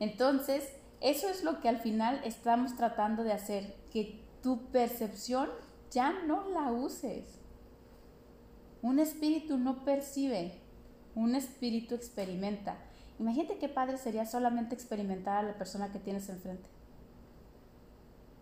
Entonces, 0.01 0.73
eso 1.03 1.29
es 1.29 1.45
lo 1.45 1.61
que 1.61 1.69
al 1.69 1.81
final 1.81 2.23
estamos 2.25 2.77
tratando 2.77 3.25
de 3.25 3.33
hacer, 3.33 3.77
que 3.93 4.26
tu 4.47 4.71
percepción 4.71 5.49
ya 5.91 6.13
no 6.23 6.49
la 6.51 6.71
uses. 6.71 7.25
Un 8.81 9.01
espíritu 9.01 9.59
no 9.59 9.85
percibe, 9.85 10.61
un 11.17 11.35
espíritu 11.35 11.97
experimenta. 11.97 12.77
Imagínate 13.19 13.59
qué 13.59 13.69
padre 13.69 13.99
sería 13.99 14.25
solamente 14.25 14.77
experimentar 14.77 15.39
a 15.39 15.49
la 15.49 15.59
persona 15.59 15.91
que 15.91 15.99
tienes 15.99 16.29
enfrente. 16.29 16.69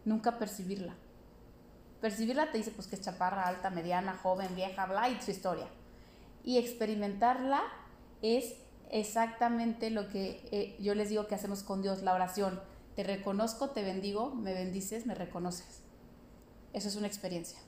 Nunca 0.04 0.38
percibirla. 0.38 0.92
Percibirla 2.02 2.52
te 2.52 2.58
dice 2.58 2.70
pues 2.70 2.86
que 2.86 2.96
es 2.96 3.00
chaparra, 3.00 3.48
alta, 3.48 3.70
mediana, 3.70 4.12
joven, 4.22 4.54
vieja, 4.54 4.84
bla, 4.84 5.08
y 5.08 5.18
su 5.22 5.30
historia 5.30 5.68
y 6.44 6.58
experimentarla 6.58 7.62
es 8.20 8.56
exactamente 8.90 9.88
lo 9.88 10.10
que 10.10 10.46
eh, 10.52 10.76
yo 10.82 10.94
les 10.94 11.08
digo 11.08 11.28
que 11.28 11.34
hacemos 11.34 11.62
con 11.62 11.80
Dios, 11.80 12.02
la 12.02 12.12
oración. 12.12 12.60
Te 12.94 13.04
reconozco, 13.04 13.70
te 13.70 13.82
bendigo, 13.82 14.34
me 14.34 14.52
bendices, 14.52 15.06
me 15.06 15.14
reconoces. 15.14 15.83
Eso 16.74 16.88
es 16.88 16.96
una 16.96 17.06
experiencia. 17.06 17.58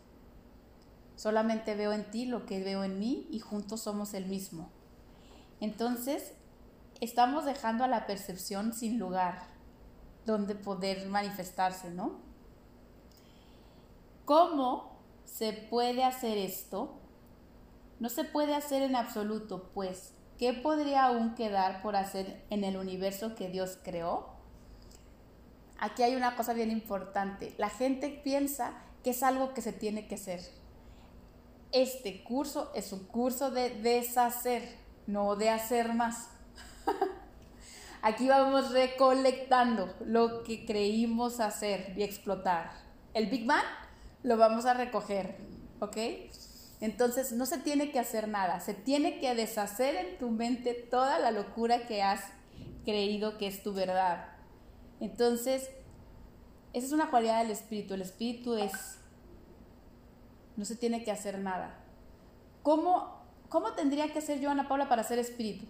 Solamente 1.14 1.74
veo 1.74 1.92
en 1.92 2.10
ti 2.10 2.26
lo 2.26 2.44
que 2.44 2.62
veo 2.62 2.84
en 2.84 2.98
mí 2.98 3.26
y 3.30 3.38
juntos 3.38 3.80
somos 3.80 4.12
el 4.12 4.26
mismo. 4.26 4.68
Entonces, 5.60 6.34
estamos 7.00 7.44
dejando 7.46 7.84
a 7.84 7.88
la 7.88 8.06
percepción 8.06 8.74
sin 8.74 8.98
lugar 8.98 9.48
donde 10.26 10.56
poder 10.56 11.06
manifestarse, 11.06 11.90
¿no? 11.90 12.18
¿Cómo 14.24 14.98
se 15.24 15.52
puede 15.52 16.02
hacer 16.02 16.36
esto? 16.36 16.98
No 18.00 18.08
se 18.08 18.24
puede 18.24 18.54
hacer 18.54 18.82
en 18.82 18.96
absoluto, 18.96 19.70
pues, 19.72 20.14
¿qué 20.36 20.52
podría 20.52 21.04
aún 21.04 21.34
quedar 21.36 21.80
por 21.80 21.94
hacer 21.94 22.44
en 22.50 22.64
el 22.64 22.76
universo 22.76 23.36
que 23.36 23.48
Dios 23.48 23.78
creó? 23.82 24.34
Aquí 25.78 26.02
hay 26.02 26.16
una 26.16 26.36
cosa 26.36 26.52
bien 26.54 26.70
importante. 26.70 27.54
La 27.56 27.70
gente 27.70 28.20
piensa 28.24 28.82
que 29.06 29.10
es 29.10 29.22
algo 29.22 29.54
que 29.54 29.62
se 29.62 29.72
tiene 29.72 30.08
que 30.08 30.16
hacer. 30.16 30.40
Este 31.70 32.24
curso 32.24 32.72
es 32.74 32.92
un 32.92 33.04
curso 33.04 33.52
de 33.52 33.70
deshacer, 33.70 34.68
no 35.06 35.36
de 35.36 35.48
hacer 35.48 35.94
más. 35.94 36.28
Aquí 38.02 38.26
vamos 38.26 38.72
recolectando 38.72 39.94
lo 40.04 40.42
que 40.42 40.66
creímos 40.66 41.38
hacer 41.38 41.94
y 41.96 42.02
explotar. 42.02 42.72
El 43.14 43.26
Big 43.26 43.46
Bang 43.46 43.62
lo 44.24 44.36
vamos 44.38 44.66
a 44.66 44.74
recoger, 44.74 45.36
¿ok? 45.78 45.96
Entonces 46.80 47.30
no 47.30 47.46
se 47.46 47.58
tiene 47.58 47.92
que 47.92 48.00
hacer 48.00 48.26
nada, 48.26 48.58
se 48.58 48.74
tiene 48.74 49.20
que 49.20 49.36
deshacer 49.36 49.94
en 49.94 50.18
tu 50.18 50.30
mente 50.30 50.74
toda 50.74 51.20
la 51.20 51.30
locura 51.30 51.86
que 51.86 52.02
has 52.02 52.24
creído 52.84 53.38
que 53.38 53.46
es 53.46 53.62
tu 53.62 53.72
verdad. 53.72 54.30
Entonces, 54.98 55.70
Esa 56.76 56.88
es 56.88 56.92
una 56.92 57.08
cualidad 57.08 57.40
del 57.40 57.52
espíritu. 57.52 57.94
El 57.94 58.02
espíritu 58.02 58.54
es, 58.54 58.98
no 60.58 60.66
se 60.66 60.76
tiene 60.76 61.04
que 61.04 61.10
hacer 61.10 61.38
nada. 61.38 61.74
¿Cómo, 62.62 63.22
cómo 63.48 63.72
tendría 63.72 64.12
que 64.12 64.20
ser 64.20 64.40
yo, 64.40 64.50
Ana 64.50 64.68
Paula, 64.68 64.86
para 64.86 65.02
ser 65.02 65.18
espíritu? 65.18 65.64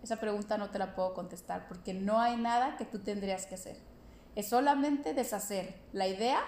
Esa 0.00 0.20
pregunta 0.20 0.56
no 0.56 0.70
te 0.70 0.78
la 0.78 0.94
puedo 0.94 1.12
contestar 1.12 1.66
porque 1.66 1.92
no 1.92 2.20
hay 2.20 2.36
nada 2.36 2.76
que 2.76 2.84
tú 2.84 3.00
tendrías 3.00 3.46
que 3.46 3.56
hacer. 3.56 3.78
Es 4.36 4.50
solamente 4.50 5.12
deshacer 5.12 5.74
la 5.92 6.06
idea 6.06 6.38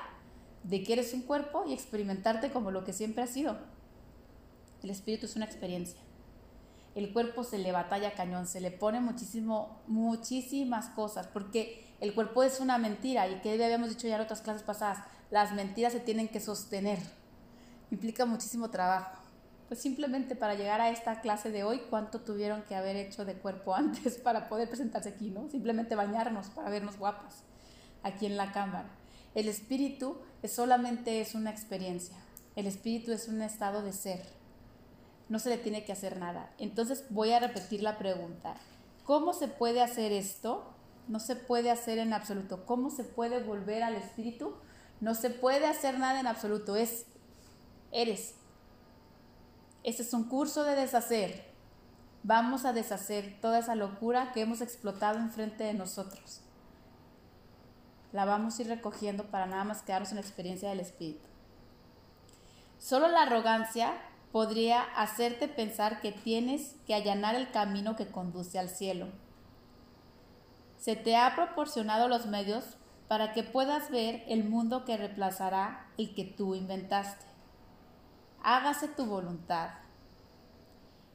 de 0.62 0.85
que 0.85 0.92
eres 0.92 1.12
un 1.12 1.22
cuerpo 1.22 1.64
y 1.66 1.72
experimentarte 1.72 2.53
como 2.53 2.70
lo 2.70 2.85
que 2.85 2.92
siempre 2.92 3.24
has 3.24 3.31
sido. 3.31 3.59
El 4.85 4.90
espíritu 4.90 5.26
es 5.26 5.35
una 5.35 5.46
experiencia. 5.46 6.00
El 6.94 7.12
cuerpo 7.12 7.42
se 7.42 7.59
le 7.59 7.72
batalla 7.72 8.14
cañón, 8.14 8.46
se 8.46 8.61
le 8.61 8.70
pone 8.70 9.00
muchísimo, 9.00 9.81
muchísimas 9.88 10.90
cosas, 10.90 11.26
porque 11.26 11.89
el 12.00 12.14
cuerpo 12.14 12.42
es 12.42 12.60
una 12.60 12.78
mentira 12.78 13.28
y 13.28 13.40
que 13.40 13.52
habíamos 13.52 13.90
dicho 13.90 14.08
ya 14.08 14.16
en 14.16 14.22
otras 14.22 14.40
clases 14.40 14.62
pasadas, 14.62 15.04
las 15.30 15.52
mentiras 15.52 15.92
se 15.92 16.00
tienen 16.00 16.28
que 16.28 16.40
sostener. 16.40 16.98
Implica 17.90 18.24
muchísimo 18.24 18.70
trabajo. 18.70 19.18
Pues 19.68 19.80
simplemente 19.80 20.34
para 20.34 20.54
llegar 20.54 20.80
a 20.80 20.90
esta 20.90 21.20
clase 21.20 21.50
de 21.50 21.62
hoy, 21.62 21.82
¿cuánto 21.90 22.20
tuvieron 22.20 22.62
que 22.62 22.74
haber 22.74 22.96
hecho 22.96 23.24
de 23.24 23.34
cuerpo 23.34 23.74
antes 23.76 24.16
para 24.16 24.48
poder 24.48 24.68
presentarse 24.68 25.10
aquí, 25.10 25.30
no? 25.30 25.48
Simplemente 25.50 25.94
bañarnos 25.94 26.48
para 26.48 26.70
vernos 26.70 26.98
guapas 26.98 27.44
aquí 28.02 28.26
en 28.26 28.36
la 28.36 28.50
cámara. 28.52 28.88
El 29.34 29.46
espíritu 29.48 30.16
es 30.42 30.52
solamente 30.52 31.20
es 31.20 31.34
una 31.34 31.50
experiencia. 31.50 32.16
El 32.56 32.66
espíritu 32.66 33.12
es 33.12 33.28
un 33.28 33.42
estado 33.42 33.82
de 33.82 33.92
ser. 33.92 34.22
No 35.28 35.38
se 35.38 35.50
le 35.50 35.58
tiene 35.58 35.84
que 35.84 35.92
hacer 35.92 36.18
nada. 36.18 36.50
Entonces 36.58 37.04
voy 37.10 37.30
a 37.30 37.38
repetir 37.38 37.82
la 37.82 37.98
pregunta. 37.98 38.54
¿Cómo 39.04 39.32
se 39.32 39.46
puede 39.46 39.82
hacer 39.82 40.12
esto? 40.12 40.74
No 41.11 41.20
se 41.20 41.37
puede 41.37 41.70
hacer 41.70 41.99
en 41.99 42.14
absoluto. 42.14 42.64
¿Cómo 42.64 42.90
se 42.90 43.05
puede 43.05 43.42
volver 43.42 43.83
al 43.83 43.96
espíritu? 43.96 44.55
No 45.01 45.14
se 45.14 45.29
puede 45.29 45.66
hacer 45.66 45.99
nada 45.99 46.20
en 46.20 46.27
absoluto. 46.27 46.77
Es, 46.77 47.05
eres. 47.92 48.35
Este 49.83 50.03
es 50.03 50.14
un 50.14 50.25
curso 50.25 50.64
de 50.64 50.75
deshacer. 50.75 51.44
Vamos 52.23 52.64
a 52.64 52.73
deshacer 52.73 53.38
toda 53.42 53.59
esa 53.59 53.75
locura 53.75 54.33
que 54.33 54.40
hemos 54.40 54.62
explotado 54.62 55.18
enfrente 55.18 55.64
de 55.64 55.75
nosotros 55.75 56.40
la 58.12 58.25
vamos 58.25 58.59
a 58.59 58.62
ir 58.62 58.68
recogiendo 58.68 59.25
para 59.25 59.46
nada 59.46 59.64
más 59.64 59.83
quedarnos 59.83 60.11
en 60.11 60.16
la 60.16 60.23
experiencia 60.23 60.68
del 60.68 60.81
espíritu. 60.81 61.25
Solo 62.79 63.09
la 63.09 63.23
arrogancia 63.23 63.92
podría 64.33 64.83
hacerte 64.83 65.49
pensar 65.49 66.01
que 66.01 66.12
tienes 66.12 66.75
que 66.87 66.94
allanar 66.94 67.35
el 67.35 67.51
camino 67.51 67.96
que 67.96 68.07
conduce 68.07 68.59
al 68.59 68.68
cielo. 68.68 69.09
Se 70.80 70.96
te 70.96 71.16
ha 71.16 71.36
proporcionado 71.36 72.08
los 72.08 72.26
medios 72.26 72.76
para 73.06 73.32
que 73.32 73.44
puedas 73.44 73.90
ver 73.90 74.24
el 74.26 74.42
mundo 74.42 74.84
que 74.84 74.96
reemplazará 74.96 75.86
el 75.96 76.12
que 76.14 76.24
tú 76.24 76.56
inventaste. 76.56 77.26
Hágase 78.42 78.88
tu 78.88 79.06
voluntad. 79.06 79.70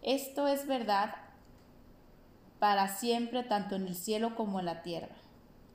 Esto 0.02 0.48
es 0.48 0.68
verdad 0.68 1.16
para 2.60 2.88
siempre 2.88 3.44
tanto 3.44 3.76
en 3.76 3.88
el 3.88 3.96
cielo 3.96 4.36
como 4.36 4.62
en 4.62 4.68
la 4.68 4.82
tierra 4.82 5.16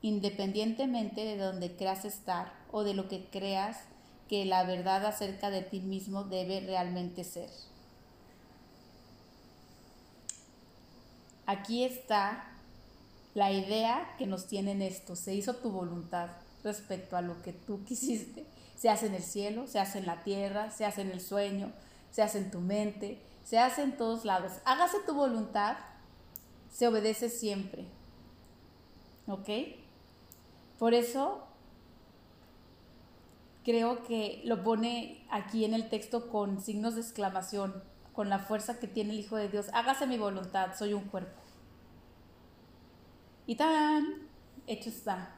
independientemente 0.03 1.24
de 1.24 1.37
donde 1.37 1.76
creas 1.76 2.05
estar 2.05 2.53
o 2.70 2.85
de 2.85 2.94
lo 2.94 3.09
que 3.09 3.24
creas 3.26 3.79
que 4.29 4.44
la 4.44 4.64
verdad 4.64 5.05
acerca 5.05 5.50
de 5.50 5.62
ti 5.62 5.81
mismo 5.81 6.24
debe 6.24 6.61
realmente 6.61 7.24
ser. 7.24 7.50
Aquí 11.46 11.85
está 11.85 12.44
la 13.35 13.53
idea 13.53 14.14
que 14.19 14.27
nos 14.27 14.47
tienen 14.47 14.83
esto. 14.83 15.16
Se 15.16 15.35
hizo 15.35 15.57
tu 15.57 15.71
voluntad 15.71 16.31
respecto 16.64 17.16
a 17.16 17.23
lo 17.23 17.43
que 17.43 17.53
tú 17.53 17.85
quisiste. 17.85 18.47
Se 18.77 18.88
hace 18.88 19.07
en 19.07 19.14
el 19.14 19.23
cielo, 19.23 19.66
se 19.66 19.79
hace 19.79 19.99
en 19.99 20.07
la 20.07 20.23
tierra, 20.23 20.71
se 20.71 20.85
hace 20.85 21.03
en 21.03 21.11
el 21.11 21.21
sueño, 21.21 21.73
se 22.11 22.23
hace 22.23 22.38
en 22.38 22.51
tu 22.51 22.61
mente, 22.61 23.23
se 23.45 23.59
hace 23.59 23.83
en 23.83 23.97
todos 23.97 24.25
lados. 24.25 24.53
Hágase 24.64 24.99
tu 25.07 25.14
voluntad, 25.14 25.77
se 26.71 26.88
obedece 26.88 27.29
siempre. 27.29 27.87
¿Ok? 29.27 29.49
Por 30.79 30.95
eso 30.95 31.47
creo 33.64 34.03
que 34.05 34.40
lo 34.45 34.62
pone 34.64 35.27
aquí 35.31 35.64
en 35.64 35.75
el 35.75 35.88
texto 35.88 36.31
con 36.31 36.61
signos 36.61 36.95
de 36.95 37.03
exclamación, 37.03 37.83
con 38.14 38.29
la 38.29 38.38
fuerza 38.38 38.79
que 38.79 38.88
tiene 38.88 39.12
el 39.12 39.21
Hijo 39.21 39.37
de 39.37 39.49
Dios. 39.49 39.66
Hágase 39.73 40.07
mi 40.07 40.19
voluntad, 40.19 40.71
soy 40.77 40.95
un 40.95 41.05
cuerpo. 41.05 41.38
Y 43.51 43.57
tan, 43.57 44.29
hecho 44.69 44.91
está. 44.91 45.37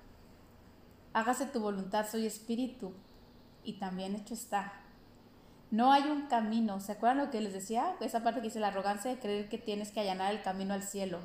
Hágase 1.14 1.46
tu 1.46 1.60
voluntad, 1.60 2.06
soy 2.06 2.26
espíritu. 2.26 2.92
Y 3.64 3.78
también 3.78 4.14
hecho 4.14 4.34
está. 4.34 4.74
No 5.70 5.92
hay 5.92 6.02
un 6.02 6.26
camino. 6.26 6.80
¿Se 6.80 6.92
acuerdan 6.92 7.24
lo 7.24 7.30
que 7.30 7.40
les 7.40 7.54
decía? 7.54 7.96
Esa 8.00 8.22
parte 8.22 8.40
que 8.40 8.48
dice 8.48 8.60
la 8.60 8.68
arrogancia 8.68 9.10
de 9.10 9.18
creer 9.18 9.48
que 9.48 9.56
tienes 9.56 9.92
que 9.92 10.00
allanar 10.00 10.34
el 10.34 10.42
camino 10.42 10.74
al 10.74 10.82
cielo. 10.82 11.20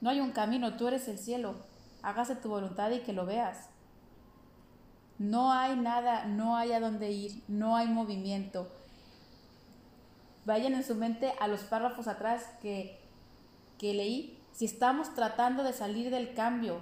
No 0.00 0.10
hay 0.10 0.18
un 0.18 0.32
camino, 0.32 0.76
tú 0.76 0.88
eres 0.88 1.06
el 1.06 1.18
cielo 1.18 1.54
hágase 2.04 2.36
tu 2.36 2.50
voluntad 2.50 2.90
y 2.90 3.00
que 3.00 3.12
lo 3.12 3.26
veas. 3.26 3.70
No 5.18 5.52
hay 5.52 5.76
nada, 5.76 6.26
no 6.26 6.56
hay 6.56 6.72
a 6.72 6.80
dónde 6.80 7.10
ir, 7.10 7.42
no 7.48 7.76
hay 7.76 7.88
movimiento. 7.88 8.68
Vayan 10.44 10.74
en 10.74 10.84
su 10.84 10.94
mente 10.94 11.32
a 11.40 11.48
los 11.48 11.60
párrafos 11.62 12.06
atrás 12.06 12.44
que, 12.60 13.00
que 13.78 13.94
leí. 13.94 14.33
Si 14.54 14.64
estamos 14.64 15.14
tratando 15.14 15.64
de 15.64 15.72
salir 15.72 16.10
del 16.10 16.32
cambio, 16.32 16.80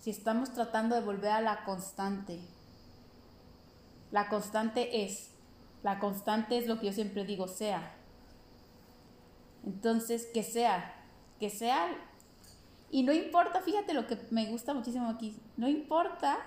si 0.00 0.10
estamos 0.10 0.52
tratando 0.52 0.96
de 0.96 1.02
volver 1.02 1.30
a 1.30 1.40
la 1.40 1.64
constante, 1.64 2.40
la 4.10 4.28
constante 4.28 5.04
es, 5.04 5.30
la 5.82 6.00
constante 6.00 6.58
es 6.58 6.66
lo 6.66 6.80
que 6.80 6.86
yo 6.86 6.92
siempre 6.92 7.24
digo, 7.24 7.46
sea. 7.46 7.94
Entonces, 9.64 10.26
que 10.32 10.42
sea, 10.42 10.94
que 11.38 11.50
sea 11.50 11.88
y 12.90 13.02
no 13.02 13.12
importa, 13.12 13.60
fíjate 13.60 13.92
lo 13.92 14.06
que 14.06 14.16
me 14.30 14.46
gusta 14.46 14.72
muchísimo 14.72 15.08
aquí, 15.08 15.36
no 15.56 15.68
importa 15.68 16.38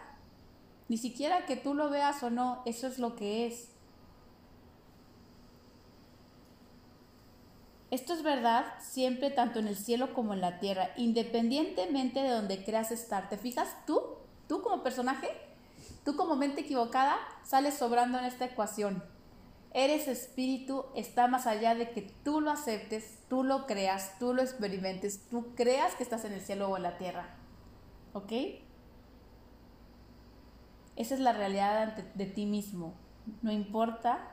ni 0.87 0.97
siquiera 0.97 1.45
que 1.45 1.57
tú 1.57 1.73
lo 1.73 1.89
veas 1.89 2.23
o 2.23 2.29
no, 2.29 2.63
eso 2.65 2.87
es 2.87 2.97
lo 2.97 3.15
que 3.15 3.45
es. 3.45 3.76
Esto 7.89 8.13
es 8.13 8.21
verdad 8.21 8.65
siempre 8.81 9.29
tanto 9.29 9.59
en 9.59 9.67
el 9.67 9.77
cielo 9.77 10.13
como 10.13 10.33
en 10.33 10.41
la 10.41 10.59
tierra, 10.59 10.89
independientemente 10.97 12.21
de 12.21 12.29
donde 12.29 12.65
creas 12.65 12.91
estar. 12.91 13.29
¿Te 13.29 13.37
fijas? 13.37 13.69
Tú, 13.85 14.01
tú 14.49 14.61
como 14.61 14.83
personaje, 14.83 15.29
tú 16.03 16.17
como 16.17 16.35
mente 16.35 16.61
equivocada, 16.61 17.17
sales 17.43 17.75
sobrando 17.75 18.19
en 18.19 18.25
esta 18.25 18.45
ecuación. 18.45 19.03
Eres 19.73 20.09
espíritu, 20.09 20.85
está 20.95 21.27
más 21.27 21.47
allá 21.47 21.75
de 21.75 21.91
que 21.91 22.01
tú 22.01 22.41
lo 22.41 22.51
aceptes, 22.51 23.19
tú 23.29 23.43
lo 23.43 23.67
creas, 23.67 24.19
tú 24.19 24.33
lo 24.33 24.41
experimentes, 24.41 25.29
tú 25.29 25.53
creas 25.55 25.95
que 25.95 26.03
estás 26.03 26.25
en 26.25 26.33
el 26.33 26.41
cielo 26.41 26.69
o 26.69 26.75
en 26.75 26.83
la 26.83 26.97
tierra. 26.97 27.37
¿Ok? 28.11 28.33
Esa 30.97 31.13
es 31.13 31.19
la 31.21 31.31
realidad 31.31 31.95
de 31.95 32.25
ti 32.25 32.45
mismo. 32.45 32.95
No 33.41 33.51
importa 33.51 34.31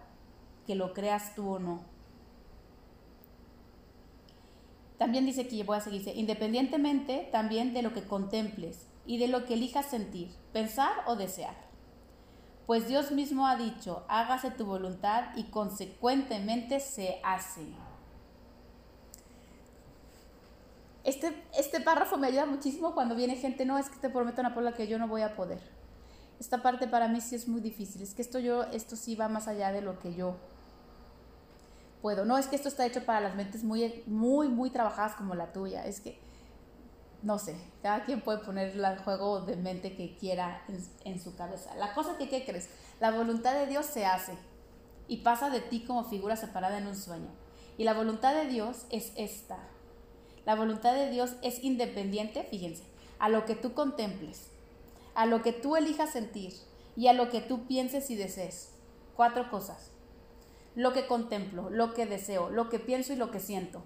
que 0.67 0.75
lo 0.75 0.93
creas 0.93 1.35
tú 1.37 1.51
o 1.51 1.59
no. 1.61 1.94
También 4.99 5.27
dice 5.27 5.49
que 5.49 5.65
voy 5.65 5.77
a 5.77 5.81
seguir, 5.81 6.07
independientemente 6.15 7.29
también 7.33 7.75
de 7.75 7.83
lo 7.83 7.93
que 7.93 8.05
contemples 8.05 8.87
y 9.07 9.19
de 9.19 9.29
lo 9.29 9.45
que 9.45 9.55
elijas 9.55 9.87
sentir, 9.87 10.31
pensar 10.53 10.93
o 11.07 11.17
desear 11.17 11.65
pues 12.67 12.89
Dios 12.89 13.11
mismo 13.11 13.47
ha 13.47 13.57
dicho, 13.57 14.05
hágase 14.09 14.51
tu 14.51 14.65
voluntad 14.65 15.37
y 15.37 15.45
consecuentemente 15.45 16.81
se 16.81 17.21
hace. 17.23 17.67
Este, 21.03 21.35
este 21.59 21.81
párrafo 21.81 22.17
me 22.17 22.29
ayuda 22.29 22.47
muchísimo 22.47 22.95
cuando 22.95 23.15
viene 23.15 23.37
gente, 23.37 23.67
no, 23.67 23.77
es 23.77 23.91
que 23.91 23.99
te 23.99 24.09
prometo 24.09 24.41
una 24.41 24.55
Paula 24.55 24.73
que 24.73 24.87
yo 24.87 24.99
no 24.99 25.07
voy 25.07 25.21
a 25.21 25.37
poder. 25.37 25.61
Esta 26.41 26.63
parte 26.63 26.89
para 26.89 27.09
mí 27.09 27.21
sí 27.21 27.35
es 27.35 27.47
muy 27.47 27.61
difícil, 27.61 28.01
es 28.01 28.15
que 28.15 28.23
esto 28.23 28.39
yo, 28.39 28.65
esto 28.65 28.97
sí 28.97 29.15
va 29.15 29.29
más 29.29 29.47
allá 29.47 29.71
de 29.71 29.83
lo 29.83 29.99
que 29.99 30.15
yo 30.15 30.37
puedo. 32.05 32.27
No, 32.27 32.37
es 32.37 32.49
que 32.49 32.57
esto 32.57 32.69
está 32.69 32.85
hecho 32.85 33.07
para 33.07 33.21
las 33.21 33.35
mentes 33.35 33.64
muy, 33.64 34.03
muy, 34.05 34.49
muy 34.49 34.69
trabajadas 34.69 35.14
como 35.14 35.35
la 35.35 35.55
tuya. 35.55 35.87
Es 35.87 36.01
que 36.01 36.21
no 37.23 37.38
sé, 37.38 37.57
cada 37.83 38.05
quien 38.05 38.21
puede 38.21 38.40
poner 38.40 38.77
el 38.77 38.99
juego 38.99 39.40
de 39.40 39.57
mente 39.57 39.97
que 39.97 40.14
quiera 40.14 40.62
en, 41.07 41.19
su 41.19 41.35
cabeza. 41.35 41.75
La 41.77 41.95
cosa 41.95 42.19
que, 42.19 42.29
¿qué 42.29 42.45
crees? 42.45 42.69
La 43.01 43.11
voluntad 43.11 43.55
de 43.55 43.67
Dios 43.67 43.87
se 43.87 44.05
hace 44.05 44.37
y 45.09 45.23
pasa 45.23 45.49
de 45.49 45.61
ti 45.62 45.87
como 45.87 46.05
figura 46.05 46.37
separada 46.37 46.77
en 46.77 46.88
un 46.88 46.95
sueño. 46.95 47.31
Y 47.79 47.85
la 47.85 47.95
voluntad 47.95 48.35
de 48.35 48.49
Dios 48.49 48.85
es 48.90 49.12
esta. 49.17 49.57
La 50.45 50.57
voluntad 50.57 50.93
de 50.93 51.09
Dios 51.09 51.37
es 51.40 51.64
independiente, 51.64 52.43
fíjense, 52.43 52.85
a 53.19 53.31
lo 53.31 53.47
que 53.47 53.57
tú 53.57 53.73
contemples, 53.73 54.51
a 55.14 55.25
lo 55.25 55.40
que 55.40 55.55
tú 55.55 55.75
elijas 55.77 56.11
sentir 56.11 56.53
y 56.97 57.07
a 57.07 57.14
lo 57.14 57.31
que 57.31 57.40
tú 57.40 57.67
pienses 57.67 58.11
y 58.11 58.14
desees. 58.14 58.75
Cuatro 59.17 59.51
cosas. 59.51 59.94
Lo 60.75 60.93
que 60.93 61.07
contemplo, 61.07 61.71
lo 61.71 61.95
que 61.95 62.07
deseo, 62.07 62.51
lo 62.51 62.69
que 62.69 62.79
pienso 62.79 63.13
y 63.13 63.17
lo 63.17 63.31
que 63.31 63.41
siento. 63.41 63.83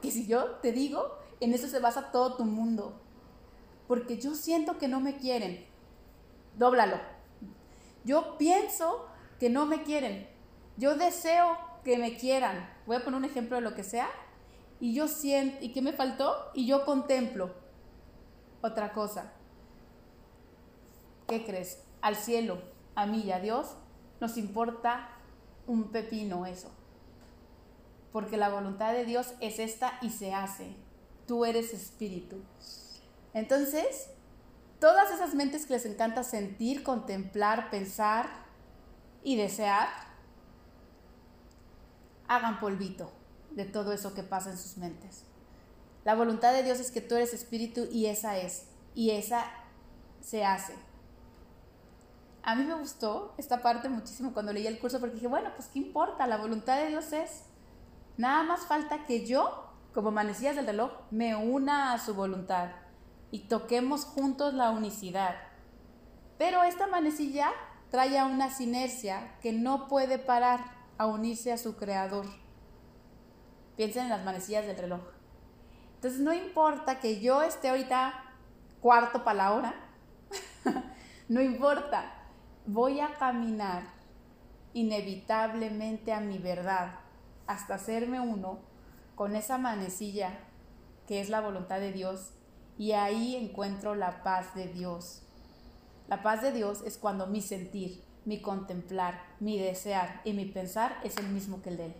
Que 0.00 0.10
si 0.10 0.26
yo 0.26 0.56
te 0.62 0.72
digo 0.72 1.18
en 1.40 1.54
eso 1.54 1.68
se 1.68 1.78
basa 1.78 2.10
todo 2.10 2.36
tu 2.36 2.44
mundo. 2.44 3.00
Porque 3.86 4.18
yo 4.18 4.34
siento 4.34 4.78
que 4.78 4.88
no 4.88 5.00
me 5.00 5.16
quieren. 5.16 5.66
dóblalo. 6.56 6.96
Yo 8.04 8.36
pienso 8.38 9.06
que 9.38 9.50
no 9.50 9.66
me 9.66 9.82
quieren. 9.82 10.28
Yo 10.76 10.96
deseo 10.96 11.56
que 11.84 11.98
me 11.98 12.16
quieran. 12.16 12.68
Voy 12.86 12.96
a 12.96 13.04
poner 13.04 13.18
un 13.18 13.24
ejemplo 13.24 13.56
de 13.56 13.62
lo 13.62 13.74
que 13.74 13.84
sea. 13.84 14.08
Y 14.80 14.94
yo 14.94 15.08
siento, 15.08 15.64
¿y 15.64 15.72
qué 15.72 15.82
me 15.82 15.92
faltó? 15.92 16.50
Y 16.54 16.66
yo 16.66 16.84
contemplo 16.84 17.52
otra 18.62 18.92
cosa. 18.92 19.32
¿Qué 21.26 21.44
crees? 21.44 21.84
Al 22.00 22.16
cielo, 22.16 22.62
a 22.94 23.06
mí 23.06 23.22
y 23.24 23.32
a 23.32 23.40
Dios, 23.40 23.76
nos 24.20 24.36
importa 24.36 25.10
un 25.68 25.92
pepino 25.92 26.46
eso. 26.46 26.70
Porque 28.12 28.36
la 28.36 28.48
voluntad 28.48 28.92
de 28.92 29.04
Dios 29.04 29.34
es 29.40 29.60
esta 29.60 29.98
y 30.02 30.10
se 30.10 30.34
hace. 30.34 30.74
Tú 31.28 31.44
eres 31.44 31.72
espíritu. 31.72 32.42
Entonces, 33.34 34.10
todas 34.80 35.12
esas 35.12 35.34
mentes 35.34 35.66
que 35.66 35.74
les 35.74 35.86
encanta 35.86 36.24
sentir, 36.24 36.82
contemplar, 36.82 37.70
pensar 37.70 38.28
y 39.22 39.36
desear, 39.36 39.88
hagan 42.26 42.58
polvito 42.58 43.12
de 43.50 43.64
todo 43.64 43.92
eso 43.92 44.14
que 44.14 44.22
pasa 44.22 44.50
en 44.50 44.58
sus 44.58 44.78
mentes. 44.78 45.24
La 46.04 46.14
voluntad 46.14 46.52
de 46.52 46.62
Dios 46.62 46.80
es 46.80 46.90
que 46.90 47.00
tú 47.00 47.16
eres 47.16 47.34
espíritu 47.34 47.86
y 47.92 48.06
esa 48.06 48.38
es, 48.38 48.64
y 48.94 49.10
esa 49.10 49.44
se 50.22 50.44
hace. 50.44 50.74
A 52.42 52.54
mí 52.54 52.64
me 52.64 52.74
gustó 52.74 53.34
esta 53.36 53.62
parte 53.62 53.88
muchísimo 53.88 54.32
cuando 54.32 54.52
leí 54.52 54.66
el 54.66 54.78
curso 54.78 55.00
porque 55.00 55.16
dije, 55.16 55.26
bueno, 55.26 55.50
pues 55.54 55.68
qué 55.68 55.78
importa, 55.78 56.26
la 56.26 56.38
voluntad 56.38 56.76
de 56.76 56.88
Dios 56.88 57.12
es. 57.12 57.44
Nada 58.16 58.42
más 58.42 58.66
falta 58.66 59.04
que 59.04 59.26
yo, 59.26 59.72
como 59.92 60.10
manecillas 60.10 60.56
del 60.56 60.66
reloj, 60.66 60.92
me 61.10 61.36
una 61.36 61.92
a 61.92 61.98
su 61.98 62.14
voluntad 62.14 62.70
y 63.30 63.48
toquemos 63.48 64.04
juntos 64.04 64.54
la 64.54 64.70
unicidad. 64.70 65.36
Pero 66.38 66.62
esta 66.62 66.86
manecilla 66.86 67.50
trae 67.90 68.18
a 68.18 68.26
una 68.26 68.50
sinercia 68.50 69.38
que 69.40 69.52
no 69.52 69.88
puede 69.88 70.18
parar 70.18 70.60
a 70.98 71.06
unirse 71.06 71.52
a 71.52 71.58
su 71.58 71.76
creador. 71.76 72.26
Piensen 73.76 74.04
en 74.04 74.10
las 74.10 74.24
manecillas 74.24 74.66
del 74.66 74.78
reloj. 74.78 75.00
Entonces 75.94 76.20
no 76.20 76.32
importa 76.32 77.00
que 77.00 77.20
yo 77.20 77.42
esté 77.42 77.68
ahorita 77.68 78.14
cuarto 78.80 79.24
para 79.24 79.36
la 79.36 79.52
hora, 79.52 79.74
no 81.28 81.40
importa, 81.40 82.17
voy 82.68 83.00
a 83.00 83.14
caminar 83.14 83.82
inevitablemente 84.74 86.12
a 86.12 86.20
mi 86.20 86.36
verdad 86.36 86.96
hasta 87.46 87.76
hacerme 87.76 88.20
uno 88.20 88.58
con 89.14 89.36
esa 89.36 89.56
manecilla 89.56 90.38
que 91.06 91.22
es 91.22 91.30
la 91.30 91.40
voluntad 91.40 91.80
de 91.80 91.92
Dios 91.92 92.34
y 92.76 92.92
ahí 92.92 93.36
encuentro 93.36 93.94
la 93.94 94.22
paz 94.22 94.54
de 94.54 94.66
Dios. 94.68 95.22
La 96.08 96.22
paz 96.22 96.42
de 96.42 96.52
Dios 96.52 96.82
es 96.84 96.98
cuando 96.98 97.26
mi 97.26 97.40
sentir, 97.40 98.04
mi 98.26 98.42
contemplar, 98.42 99.22
mi 99.40 99.58
desear 99.58 100.20
y 100.24 100.34
mi 100.34 100.44
pensar 100.44 101.00
es 101.02 101.16
el 101.16 101.28
mismo 101.28 101.62
que 101.62 101.70
el 101.70 101.78
de 101.78 101.86
Él. 101.86 101.94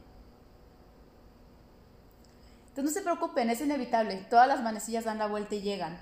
Entonces 2.69 2.85
no 2.85 2.91
se 2.91 3.03
preocupen, 3.03 3.49
es 3.49 3.63
inevitable. 3.63 4.27
Todas 4.29 4.47
las 4.47 4.63
manecillas 4.63 5.05
dan 5.05 5.19
la 5.19 5.29
vuelta 5.29 5.55
y 5.55 5.63
llegan 5.63 5.99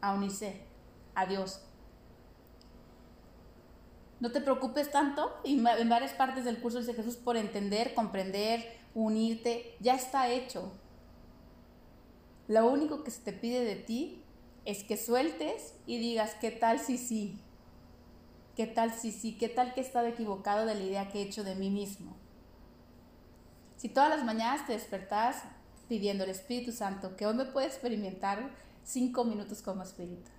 a 0.00 0.14
unirse 0.14 0.64
a 1.16 1.26
Dios. 1.26 1.66
No 4.20 4.30
te 4.32 4.42
preocupes 4.42 4.90
tanto, 4.90 5.32
y 5.44 5.58
en 5.58 5.88
varias 5.88 6.12
partes 6.12 6.44
del 6.44 6.60
curso 6.60 6.78
dice 6.78 6.92
Jesús, 6.92 7.16
por 7.16 7.38
entender, 7.38 7.94
comprender, 7.94 8.78
unirte, 8.94 9.76
ya 9.80 9.94
está 9.94 10.28
hecho. 10.28 10.70
Lo 12.46 12.68
único 12.70 13.02
que 13.02 13.10
se 13.10 13.22
te 13.22 13.32
pide 13.32 13.64
de 13.64 13.76
ti 13.76 14.22
es 14.66 14.84
que 14.84 14.98
sueltes 14.98 15.74
y 15.86 15.98
digas, 15.98 16.34
¿qué 16.38 16.50
tal 16.50 16.80
si 16.80 16.98
sí? 16.98 17.40
¿Qué 18.56 18.66
tal 18.66 18.92
si 18.92 19.10
sí? 19.10 19.38
¿Qué 19.38 19.48
tal 19.48 19.72
que 19.72 19.80
he 19.80 19.84
estado 19.84 20.06
equivocado 20.06 20.66
de 20.66 20.74
la 20.74 20.82
idea 20.82 21.08
que 21.08 21.20
he 21.20 21.22
hecho 21.22 21.42
de 21.42 21.54
mí 21.54 21.70
mismo? 21.70 22.14
Si 23.76 23.88
todas 23.88 24.10
las 24.10 24.24
mañanas 24.24 24.66
te 24.66 24.74
despertas 24.74 25.44
pidiendo 25.88 26.24
al 26.24 26.30
Espíritu 26.30 26.72
Santo 26.72 27.16
que 27.16 27.24
hoy 27.24 27.34
me 27.34 27.46
pueda 27.46 27.66
experimentar 27.66 28.50
cinco 28.84 29.24
minutos 29.24 29.62
como 29.62 29.82
espíritu. 29.82 30.30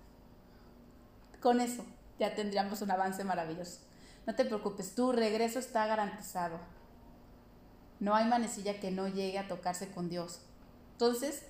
Con 1.40 1.60
eso 1.60 1.84
ya 2.18 2.34
tendríamos 2.34 2.82
un 2.82 2.90
avance 2.90 3.24
maravilloso. 3.24 3.80
No 4.26 4.34
te 4.34 4.44
preocupes, 4.44 4.94
tu 4.94 5.12
regreso 5.12 5.58
está 5.58 5.86
garantizado. 5.86 6.58
No 8.00 8.14
hay 8.14 8.26
manecilla 8.26 8.80
que 8.80 8.90
no 8.90 9.08
llegue 9.08 9.38
a 9.38 9.48
tocarse 9.48 9.90
con 9.90 10.08
Dios. 10.08 10.40
Entonces, 10.92 11.42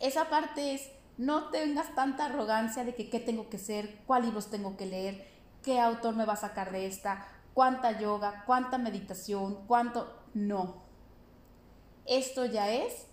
esa 0.00 0.28
parte 0.28 0.74
es, 0.74 0.90
no 1.18 1.50
tengas 1.50 1.94
tanta 1.94 2.26
arrogancia 2.26 2.84
de 2.84 2.94
que 2.94 3.10
qué 3.10 3.20
tengo 3.20 3.48
que 3.48 3.58
ser, 3.58 4.00
cuál 4.06 4.22
libros 4.22 4.50
tengo 4.50 4.76
que 4.76 4.86
leer, 4.86 5.28
qué 5.62 5.80
autor 5.80 6.16
me 6.16 6.24
va 6.24 6.32
a 6.32 6.36
sacar 6.36 6.72
de 6.72 6.86
esta, 6.86 7.26
cuánta 7.54 7.98
yoga, 8.00 8.44
cuánta 8.46 8.78
meditación, 8.78 9.66
cuánto... 9.66 10.18
No. 10.34 10.82
Esto 12.06 12.46
ya 12.46 12.70
es, 12.72 13.06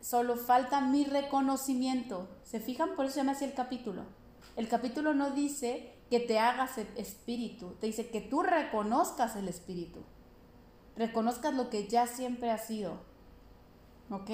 solo 0.00 0.36
falta 0.36 0.80
mi 0.80 1.04
reconocimiento. 1.04 2.28
¿Se 2.44 2.58
fijan? 2.58 2.96
Por 2.96 3.04
eso 3.04 3.14
se 3.14 3.20
llama 3.20 3.32
así 3.32 3.44
el 3.44 3.54
capítulo. 3.54 4.04
El 4.56 4.68
capítulo 4.68 5.14
no 5.14 5.30
dice 5.30 5.92
que 6.10 6.20
te 6.20 6.38
hagas 6.38 6.76
el 6.78 6.88
espíritu, 6.96 7.76
te 7.80 7.86
dice 7.86 8.10
que 8.10 8.20
tú 8.20 8.42
reconozcas 8.42 9.36
el 9.36 9.48
espíritu. 9.48 10.00
Reconozcas 10.96 11.54
lo 11.54 11.70
que 11.70 11.86
ya 11.86 12.06
siempre 12.06 12.50
ha 12.50 12.58
sido. 12.58 12.98
¿Ok? 14.10 14.30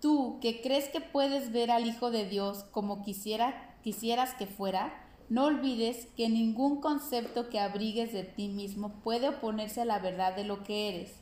Tú 0.00 0.38
que 0.40 0.60
crees 0.60 0.88
que 0.90 1.00
puedes 1.00 1.50
ver 1.50 1.70
al 1.70 1.86
Hijo 1.86 2.10
de 2.10 2.28
Dios 2.28 2.64
como 2.70 3.02
quisiera, 3.02 3.76
quisieras 3.82 4.34
que 4.34 4.46
fuera, 4.46 5.04
no 5.28 5.46
olvides 5.46 6.06
que 6.16 6.28
ningún 6.28 6.80
concepto 6.80 7.48
que 7.48 7.58
abrigues 7.58 8.12
de 8.12 8.24
ti 8.24 8.48
mismo 8.48 9.00
puede 9.02 9.28
oponerse 9.28 9.80
a 9.80 9.84
la 9.84 9.98
verdad 9.98 10.36
de 10.36 10.44
lo 10.44 10.62
que 10.62 10.88
eres. 10.88 11.14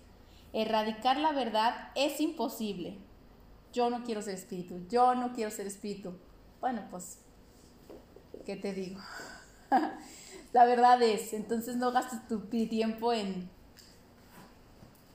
Erradicar 0.53 1.19
la 1.19 1.33
verdad 1.33 1.91
es 1.95 2.21
imposible. 2.21 2.99
Yo 3.73 3.89
no 3.91 4.05
quiero 4.05 4.23
ser 4.23 4.35
espíritu, 4.35 4.87
yo 4.89 5.15
no 5.15 5.33
quiero 5.33 5.51
ser 5.51 5.67
espíritu. 5.67 6.15
Bueno, 6.61 6.83
pues, 6.91 7.19
¿qué 8.45 8.57
te 8.57 8.73
digo? 8.73 9.01
la 10.53 10.65
verdad 10.65 11.03
es, 11.03 11.33
entonces 11.33 11.77
no 11.77 11.93
gastes 11.93 12.27
tu 12.29 12.41
tiempo 12.41 13.13
en 13.13 13.51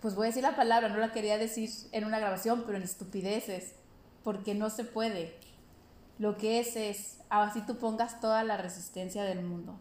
pues 0.01 0.15
voy 0.15 0.25
a 0.25 0.27
decir 0.29 0.41
la 0.41 0.55
palabra, 0.55 0.89
no 0.89 0.97
la 0.97 1.11
quería 1.11 1.37
decir 1.37 1.69
en 1.91 2.05
una 2.05 2.19
grabación, 2.19 2.63
pero 2.65 2.77
en 2.77 2.83
estupideces, 2.83 3.75
porque 4.23 4.55
no 4.55 4.71
se 4.71 4.83
puede. 4.83 5.35
Lo 6.17 6.37
que 6.37 6.59
es 6.59 6.75
es, 6.75 7.19
así 7.29 7.61
tú 7.61 7.77
pongas 7.77 8.19
toda 8.19 8.43
la 8.43 8.57
resistencia 8.57 9.23
del 9.23 9.43
mundo. 9.43 9.75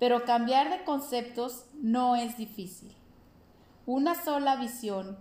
Pero 0.00 0.24
cambiar 0.24 0.68
de 0.68 0.84
conceptos 0.84 1.64
no 1.74 2.16
es 2.16 2.36
difícil. 2.36 2.92
Una 3.86 4.20
sola 4.20 4.56
visión 4.56 5.16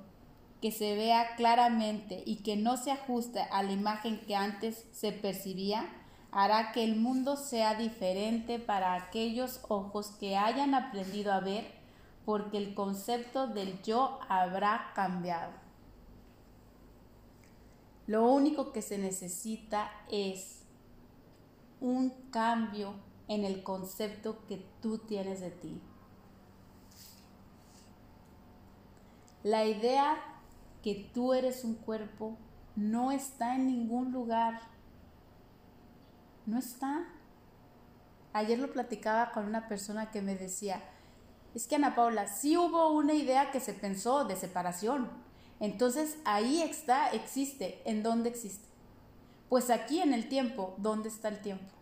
que 0.61 0.71
se 0.71 0.95
vea 0.95 1.35
claramente 1.35 2.23
y 2.25 2.37
que 2.37 2.55
no 2.55 2.77
se 2.77 2.91
ajuste 2.91 3.41
a 3.51 3.63
la 3.63 3.71
imagen 3.71 4.19
que 4.27 4.35
antes 4.35 4.85
se 4.91 5.11
percibía, 5.11 5.89
hará 6.31 6.71
que 6.71 6.83
el 6.83 6.95
mundo 6.95 7.35
sea 7.35 7.75
diferente 7.75 8.59
para 8.59 8.93
aquellos 8.93 9.61
ojos 9.67 10.11
que 10.19 10.37
hayan 10.37 10.75
aprendido 10.75 11.33
a 11.33 11.39
ver 11.39 11.65
porque 12.25 12.57
el 12.57 12.75
concepto 12.75 13.47
del 13.47 13.81
yo 13.81 14.19
habrá 14.29 14.91
cambiado. 14.93 15.51
Lo 18.05 18.27
único 18.29 18.71
que 18.71 18.81
se 18.81 18.97
necesita 18.97 19.91
es 20.11 20.61
un 21.79 22.11
cambio 22.29 22.93
en 23.27 23.45
el 23.45 23.63
concepto 23.63 24.45
que 24.47 24.63
tú 24.81 24.99
tienes 24.99 25.41
de 25.41 25.51
ti. 25.51 25.81
La 29.43 29.65
idea 29.65 30.30
que 30.81 31.09
tú 31.13 31.33
eres 31.33 31.63
un 31.63 31.75
cuerpo 31.75 32.37
no 32.75 33.11
está 33.11 33.55
en 33.55 33.67
ningún 33.67 34.11
lugar. 34.11 34.61
No 36.45 36.57
está. 36.57 37.07
Ayer 38.33 38.59
lo 38.59 38.71
platicaba 38.71 39.31
con 39.31 39.45
una 39.45 39.67
persona 39.67 40.09
que 40.11 40.21
me 40.21 40.35
decía, 40.35 40.81
es 41.53 41.67
que 41.67 41.75
Ana 41.75 41.95
Paula, 41.95 42.27
sí 42.27 42.57
hubo 42.57 42.91
una 42.93 43.13
idea 43.13 43.51
que 43.51 43.59
se 43.59 43.73
pensó 43.73 44.23
de 44.25 44.35
separación. 44.35 45.09
Entonces 45.59 46.17
ahí 46.25 46.61
está, 46.61 47.11
existe. 47.11 47.81
¿En 47.85 48.03
dónde 48.03 48.29
existe? 48.29 48.67
Pues 49.49 49.69
aquí 49.69 49.99
en 49.99 50.13
el 50.13 50.29
tiempo, 50.29 50.75
¿dónde 50.77 51.09
está 51.09 51.27
el 51.27 51.41
tiempo? 51.41 51.75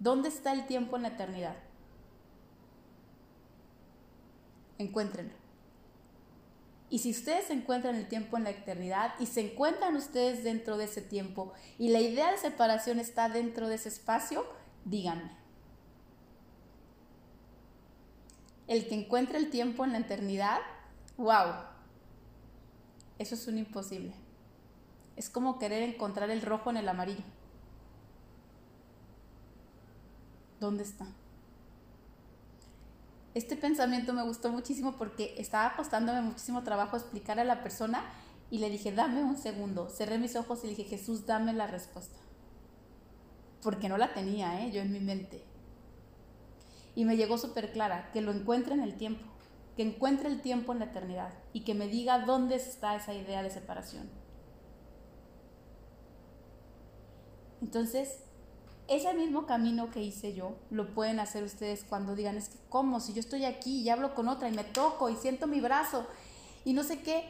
¿Dónde 0.00 0.28
está 0.28 0.52
el 0.52 0.66
tiempo 0.66 0.96
en 0.96 1.02
la 1.02 1.08
eternidad? 1.08 1.56
Encuéntrenlo. 4.78 5.43
Y 6.90 6.98
si 6.98 7.10
ustedes 7.10 7.46
se 7.46 7.54
encuentran 7.54 7.96
el 7.96 8.08
tiempo 8.08 8.36
en 8.36 8.44
la 8.44 8.50
eternidad 8.50 9.14
y 9.18 9.26
se 9.26 9.40
encuentran 9.40 9.96
ustedes 9.96 10.44
dentro 10.44 10.76
de 10.76 10.84
ese 10.84 11.00
tiempo 11.00 11.52
y 11.78 11.88
la 11.88 12.00
idea 12.00 12.30
de 12.30 12.38
separación 12.38 13.00
está 13.00 13.28
dentro 13.28 13.68
de 13.68 13.76
ese 13.76 13.88
espacio, 13.88 14.46
díganme. 14.84 15.30
El 18.68 18.86
que 18.88 18.94
encuentra 18.94 19.38
el 19.38 19.50
tiempo 19.50 19.84
en 19.84 19.92
la 19.92 19.98
eternidad, 19.98 20.60
wow, 21.16 21.54
eso 23.18 23.34
es 23.34 23.46
un 23.46 23.58
imposible. 23.58 24.14
Es 25.16 25.30
como 25.30 25.58
querer 25.58 25.82
encontrar 25.82 26.30
el 26.30 26.42
rojo 26.42 26.70
en 26.70 26.76
el 26.76 26.88
amarillo. 26.88 27.24
¿Dónde 30.60 30.82
está? 30.82 31.06
Este 33.34 33.56
pensamiento 33.56 34.12
me 34.12 34.22
gustó 34.22 34.52
muchísimo 34.52 34.92
porque 34.96 35.34
estaba 35.38 35.74
costándome 35.74 36.20
muchísimo 36.20 36.62
trabajo 36.62 36.96
explicar 36.96 37.40
a 37.40 37.44
la 37.44 37.64
persona 37.64 38.04
y 38.48 38.58
le 38.58 38.70
dije, 38.70 38.92
dame 38.92 39.24
un 39.24 39.36
segundo. 39.36 39.90
Cerré 39.90 40.18
mis 40.18 40.36
ojos 40.36 40.60
y 40.62 40.68
le 40.68 40.76
dije, 40.76 40.84
Jesús, 40.84 41.26
dame 41.26 41.52
la 41.52 41.66
respuesta. 41.66 42.16
Porque 43.60 43.88
no 43.88 43.98
la 43.98 44.14
tenía, 44.14 44.64
¿eh? 44.64 44.70
yo 44.70 44.80
en 44.80 44.92
mi 44.92 45.00
mente. 45.00 45.42
Y 46.94 47.04
me 47.04 47.16
llegó 47.16 47.36
súper 47.36 47.72
clara, 47.72 48.10
que 48.12 48.20
lo 48.20 48.30
encuentre 48.30 48.74
en 48.74 48.82
el 48.82 48.96
tiempo, 48.96 49.24
que 49.76 49.82
encuentre 49.82 50.28
el 50.28 50.40
tiempo 50.40 50.72
en 50.72 50.78
la 50.78 50.84
eternidad 50.84 51.34
y 51.52 51.64
que 51.64 51.74
me 51.74 51.88
diga 51.88 52.20
dónde 52.20 52.54
está 52.54 52.94
esa 52.94 53.14
idea 53.14 53.42
de 53.42 53.50
separación. 53.50 54.08
Entonces, 57.60 58.23
ese 58.86 59.14
mismo 59.14 59.46
camino 59.46 59.90
que 59.90 60.02
hice 60.02 60.34
yo, 60.34 60.56
lo 60.70 60.92
pueden 60.94 61.18
hacer 61.18 61.42
ustedes 61.42 61.84
cuando 61.84 62.14
digan, 62.14 62.36
es 62.36 62.50
que, 62.50 62.58
¿cómo? 62.68 63.00
Si 63.00 63.14
yo 63.14 63.20
estoy 63.20 63.44
aquí 63.44 63.80
y 63.80 63.88
hablo 63.88 64.14
con 64.14 64.28
otra 64.28 64.48
y 64.48 64.52
me 64.52 64.64
toco 64.64 65.08
y 65.08 65.16
siento 65.16 65.46
mi 65.46 65.60
brazo 65.60 66.06
y 66.64 66.74
no 66.74 66.82
sé 66.82 67.00
qué, 67.00 67.24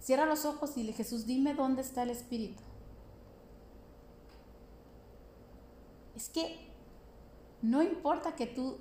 cierra 0.00 0.26
los 0.26 0.44
ojos 0.44 0.76
y 0.76 0.84
le 0.84 0.92
Jesús, 0.92 1.26
dime 1.26 1.54
dónde 1.54 1.82
está 1.82 2.04
el 2.04 2.10
Espíritu. 2.10 2.62
Es 6.14 6.28
que 6.28 6.70
no 7.62 7.82
importa 7.82 8.36
que 8.36 8.46
tú 8.46 8.78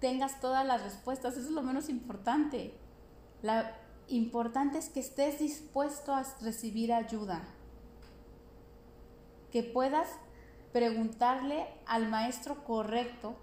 tengas 0.00 0.40
todas 0.40 0.66
las 0.66 0.82
respuestas, 0.82 1.36
eso 1.36 1.48
es 1.48 1.52
lo 1.52 1.62
menos 1.62 1.88
importante. 1.88 2.74
La 3.42 3.76
importante 4.08 4.78
es 4.78 4.88
que 4.88 5.00
estés 5.00 5.38
dispuesto 5.38 6.14
a 6.14 6.24
recibir 6.40 6.92
ayuda, 6.92 7.42
que 9.50 9.62
puedas 9.62 10.08
preguntarle 10.72 11.66
al 11.86 12.08
maestro 12.08 12.64
correcto, 12.64 13.36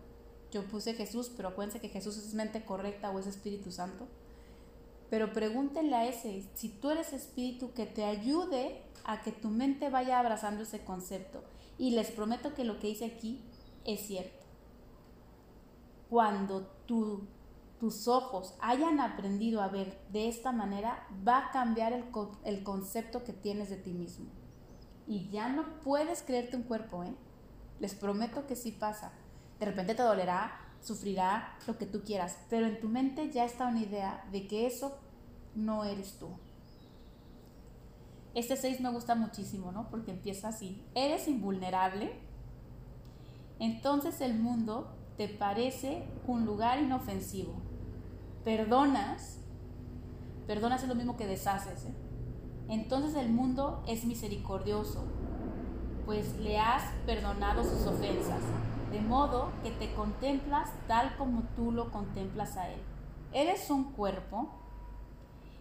yo 0.51 0.65
puse 0.67 0.93
Jesús, 0.93 1.31
pero 1.35 1.49
acuérdense 1.49 1.81
que 1.81 1.89
Jesús 1.89 2.17
es 2.17 2.33
mente 2.33 2.63
correcta 2.63 3.09
o 3.11 3.19
es 3.19 3.27
Espíritu 3.27 3.71
Santo, 3.71 4.07
pero 5.09 5.33
pregúntenle 5.33 5.95
a 5.95 6.07
ese, 6.07 6.43
si 6.53 6.69
tú 6.69 6.89
eres 6.89 7.13
espíritu, 7.13 7.73
que 7.73 7.85
te 7.85 8.05
ayude 8.05 8.81
a 9.03 9.21
que 9.21 9.31
tu 9.31 9.49
mente 9.49 9.89
vaya 9.89 10.19
abrazando 10.19 10.63
ese 10.63 10.83
concepto. 10.83 11.43
Y 11.77 11.91
les 11.91 12.09
prometo 12.09 12.53
que 12.53 12.63
lo 12.63 12.79
que 12.79 12.89
hice 12.89 13.05
aquí 13.05 13.43
es 13.83 14.01
cierto. 14.07 14.45
Cuando 16.09 16.61
tus 16.87 18.07
ojos 18.07 18.55
hayan 18.61 18.99
aprendido 18.99 19.61
a 19.61 19.67
ver 19.67 19.99
de 20.11 20.27
esta 20.27 20.51
manera, 20.51 21.07
va 21.27 21.47
a 21.47 21.51
cambiar 21.51 21.93
el, 21.93 22.05
el 22.43 22.63
concepto 22.63 23.23
que 23.23 23.33
tienes 23.33 23.69
de 23.69 23.77
ti 23.77 23.91
mismo 23.91 24.44
y 25.07 25.29
ya 25.29 25.49
no 25.49 25.79
puedes 25.83 26.21
creerte 26.23 26.57
un 26.57 26.63
cuerpo, 26.63 27.03
¿eh? 27.03 27.15
Les 27.79 27.93
prometo 27.93 28.47
que 28.47 28.55
sí 28.55 28.71
pasa. 28.71 29.11
De 29.59 29.65
repente 29.65 29.95
te 29.95 30.03
dolerá, 30.03 30.59
sufrirá 30.81 31.57
lo 31.67 31.77
que 31.77 31.85
tú 31.85 32.03
quieras, 32.03 32.37
pero 32.49 32.67
en 32.67 32.79
tu 32.79 32.87
mente 32.87 33.31
ya 33.31 33.45
está 33.45 33.67
una 33.67 33.81
idea 33.81 34.27
de 34.31 34.47
que 34.47 34.67
eso 34.67 34.97
no 35.55 35.83
eres 35.83 36.17
tú. 36.17 36.29
Este 38.33 38.57
6 38.57 38.81
me 38.81 38.91
gusta 38.91 39.15
muchísimo, 39.15 39.71
¿no? 39.71 39.89
Porque 39.89 40.11
empieza 40.11 40.49
así. 40.49 40.83
Eres 40.93 41.27
invulnerable. 41.27 42.11
Entonces 43.59 44.19
el 44.19 44.37
mundo 44.37 44.93
te 45.15 45.29
parece 45.29 46.05
un 46.27 46.45
lugar 46.45 46.81
inofensivo. 46.81 47.53
Perdonas. 48.43 49.39
Perdonas 50.47 50.83
es 50.83 50.89
lo 50.89 50.95
mismo 50.95 51.15
que 51.15 51.27
deshaces, 51.27 51.85
¿eh? 51.85 51.93
Entonces 52.69 53.15
el 53.15 53.29
mundo 53.29 53.83
es 53.87 54.05
misericordioso, 54.05 55.05
pues 56.05 56.37
le 56.37 56.59
has 56.59 56.83
perdonado 57.05 57.63
sus 57.63 57.85
ofensas, 57.85 58.41
de 58.91 59.01
modo 59.01 59.51
que 59.63 59.71
te 59.71 59.93
contemplas 59.93 60.71
tal 60.87 61.15
como 61.17 61.43
tú 61.55 61.71
lo 61.71 61.91
contemplas 61.91 62.57
a 62.57 62.69
él. 62.69 62.79
Eres 63.33 63.69
un 63.69 63.91
cuerpo, 63.93 64.49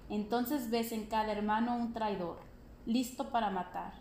entonces 0.09 0.71
ves 0.71 0.93
en 0.93 1.07
cada 1.07 1.33
hermano 1.33 1.77
un 1.77 1.93
traidor, 1.93 2.39
listo 2.87 3.31
para 3.31 3.51
matar. 3.51 3.95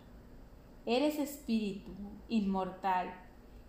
Eres 0.85 1.17
espíritu, 1.17 1.91
inmortal, 2.27 3.13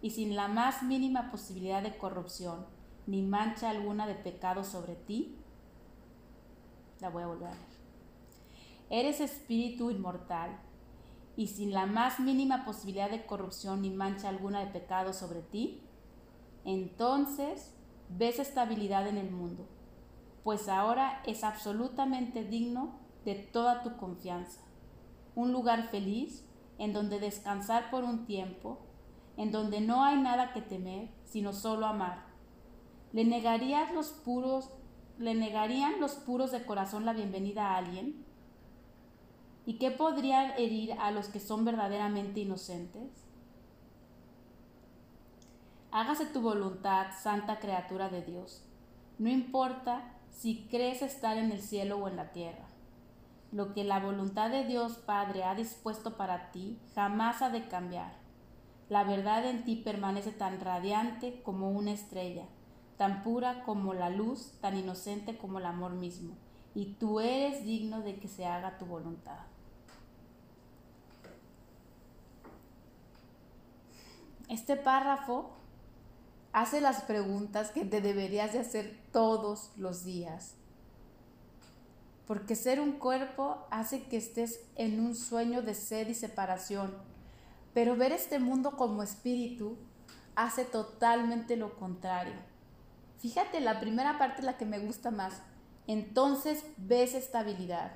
y 0.03 0.11
sin 0.11 0.37
la 0.37 0.49
más 0.49 0.83
mínima 0.83 1.31
posibilidad 1.31 1.83
de 1.83 1.97
corrupción, 1.97 2.67
ni 3.07 3.23
mancha 3.23 3.71
alguna 3.71 4.07
de 4.07 4.15
pecado 4.15 4.63
sobre 4.63 4.95
ti. 4.97 5.39
La 7.01 7.09
voy 7.09 7.23
a 7.23 7.27
volver 7.27 7.49
a 7.49 7.53
ver. 7.53 7.74
Eres 8.91 9.21
espíritu 9.21 9.91
inmortal 9.91 10.59
y 11.37 11.49
sin 11.49 11.73
la 11.73 11.87
más 11.87 12.21
mínima 12.21 12.65
posibilidad 12.65 13.11
de 13.11 13.27
corrupción 13.27 13.83
ni 13.83 13.91
mancha 13.91 14.29
alguna 14.29 14.61
de 14.61 14.67
pecado 14.67 15.13
sobre 15.13 15.43
ti, 15.43 15.83
entonces 16.65 17.75
ves 18.09 18.39
estabilidad 18.39 19.07
en 19.09 19.19
el 19.19 19.31
mundo, 19.31 19.67
pues 20.43 20.69
ahora 20.69 21.23
es 21.27 21.45
absolutamente 21.45 22.45
digno 22.45 22.99
de 23.25 23.35
toda 23.35 23.83
tu 23.83 23.97
confianza. 23.97 24.61
Un 25.35 25.53
lugar 25.53 25.89
feliz 25.91 26.47
en 26.79 26.93
donde 26.93 27.19
descansar 27.19 27.91
por 27.91 28.05
un 28.05 28.27
tiempo, 28.27 28.79
en 29.37 29.51
donde 29.51 29.81
no 29.81 30.05
hay 30.05 30.21
nada 30.21 30.53
que 30.53 30.63
temer, 30.63 31.09
sino 31.25 31.53
solo 31.53 31.87
amar. 31.87 32.27
¿Le 33.13 33.25
negarías 33.25 33.93
los 33.93 34.09
puros, 34.09 34.71
le 35.19 35.35
negarían 35.35 36.01
los 36.01 36.15
puros 36.15 36.53
de 36.53 36.65
corazón 36.65 37.05
la 37.05 37.13
bienvenida 37.13 37.71
a 37.71 37.77
alguien? 37.79 38.24
¿Y 39.67 39.79
qué 39.79 39.91
podrían 39.91 40.53
herir 40.59 40.93
a 41.01 41.11
los 41.11 41.29
que 41.29 41.41
son 41.41 41.65
verdaderamente 41.65 42.41
inocentes? 42.41 43.11
Hágase 45.91 46.27
tu 46.27 46.43
voluntad, 46.43 47.07
santa 47.19 47.61
criatura 47.61 48.09
de 48.09 48.23
Dios. 48.23 48.63
No 49.19 49.31
importa 49.31 50.13
si 50.31 50.67
crees 50.69 51.01
estar 51.01 51.39
en 51.39 51.53
el 51.53 51.63
cielo 51.63 51.99
o 51.99 52.09
en 52.09 52.17
la 52.17 52.33
tierra. 52.33 52.67
Lo 53.53 53.73
que 53.73 53.85
la 53.85 54.01
voluntad 54.01 54.51
de 54.51 54.65
Dios 54.65 54.97
Padre 54.97 55.45
ha 55.45 55.55
dispuesto 55.55 56.17
para 56.17 56.51
ti 56.51 56.79
jamás 56.95 57.41
ha 57.41 57.51
de 57.51 57.69
cambiar. 57.69 58.13
La 58.91 59.05
verdad 59.05 59.47
en 59.47 59.65
ti 59.65 59.77
permanece 59.77 60.33
tan 60.33 60.61
radiante 60.61 61.41
como 61.43 61.71
una 61.71 61.93
estrella, 61.93 62.45
tan 62.99 63.23
pura 63.23 63.63
como 63.65 63.95
la 63.95 64.11
luz, 64.11 64.59
tan 64.61 64.77
inocente 64.77 65.39
como 65.39 65.59
el 65.59 65.67
amor 65.67 65.93
mismo, 65.93 66.35
y 66.75 66.95
tú 66.95 67.21
eres 67.21 67.65
digno 67.65 68.03
de 68.03 68.17
que 68.17 68.29
se 68.29 68.45
haga 68.45 68.77
tu 68.77 68.85
voluntad. 68.85 69.54
Este 74.49 74.77
párrafo 74.77 75.51
hace 76.53 76.81
las 76.81 77.03
preguntas 77.03 77.71
que 77.71 77.85
te 77.85 78.01
deberías 78.01 78.53
de 78.53 78.61
hacer 78.61 78.97
todos 79.13 79.73
los 79.77 80.05
días. 80.05 80.55
Porque 82.27 82.55
ser 82.55 82.81
un 82.81 82.93
cuerpo 82.93 83.67
hace 83.71 84.05
que 84.05 84.17
estés 84.17 84.61
en 84.77 85.01
un 85.01 85.15
sueño 85.15 85.63
de 85.63 85.75
sed 85.75 86.09
y 86.09 86.15
separación. 86.15 86.95
Pero 87.75 87.97
ver 87.97 88.13
este 88.13 88.39
mundo 88.39 88.77
como 88.77 89.03
espíritu 89.03 89.77
hace 90.37 90.65
totalmente 90.65 91.57
lo 91.57 91.77
contrario. 91.77 92.35
Fíjate, 93.19 93.61
la 93.61 93.81
primera 93.81 94.19
parte 94.19 94.43
la 94.43 94.57
que 94.57 94.65
me 94.65 94.79
gusta 94.79 95.11
más. 95.11 95.41
Entonces 95.87 96.65
ves 96.77 97.15
estabilidad. 97.15 97.93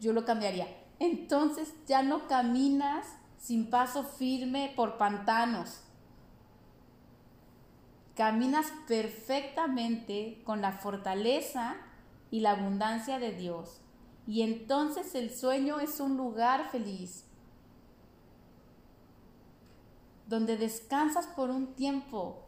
Yo 0.00 0.12
lo 0.12 0.24
cambiaría. 0.24 0.66
Entonces 0.98 1.72
ya 1.86 2.02
no 2.02 2.26
caminas 2.28 3.06
sin 3.42 3.70
paso 3.70 4.04
firme 4.04 4.72
por 4.76 4.98
pantanos. 4.98 5.80
Caminas 8.14 8.72
perfectamente 8.86 10.40
con 10.44 10.62
la 10.62 10.70
fortaleza 10.70 11.74
y 12.30 12.38
la 12.38 12.52
abundancia 12.52 13.18
de 13.18 13.32
Dios. 13.32 13.80
Y 14.28 14.42
entonces 14.42 15.16
el 15.16 15.34
sueño 15.34 15.80
es 15.80 15.98
un 15.98 16.16
lugar 16.16 16.70
feliz, 16.70 17.24
donde 20.28 20.56
descansas 20.56 21.26
por 21.26 21.50
un 21.50 21.74
tiempo. 21.74 22.44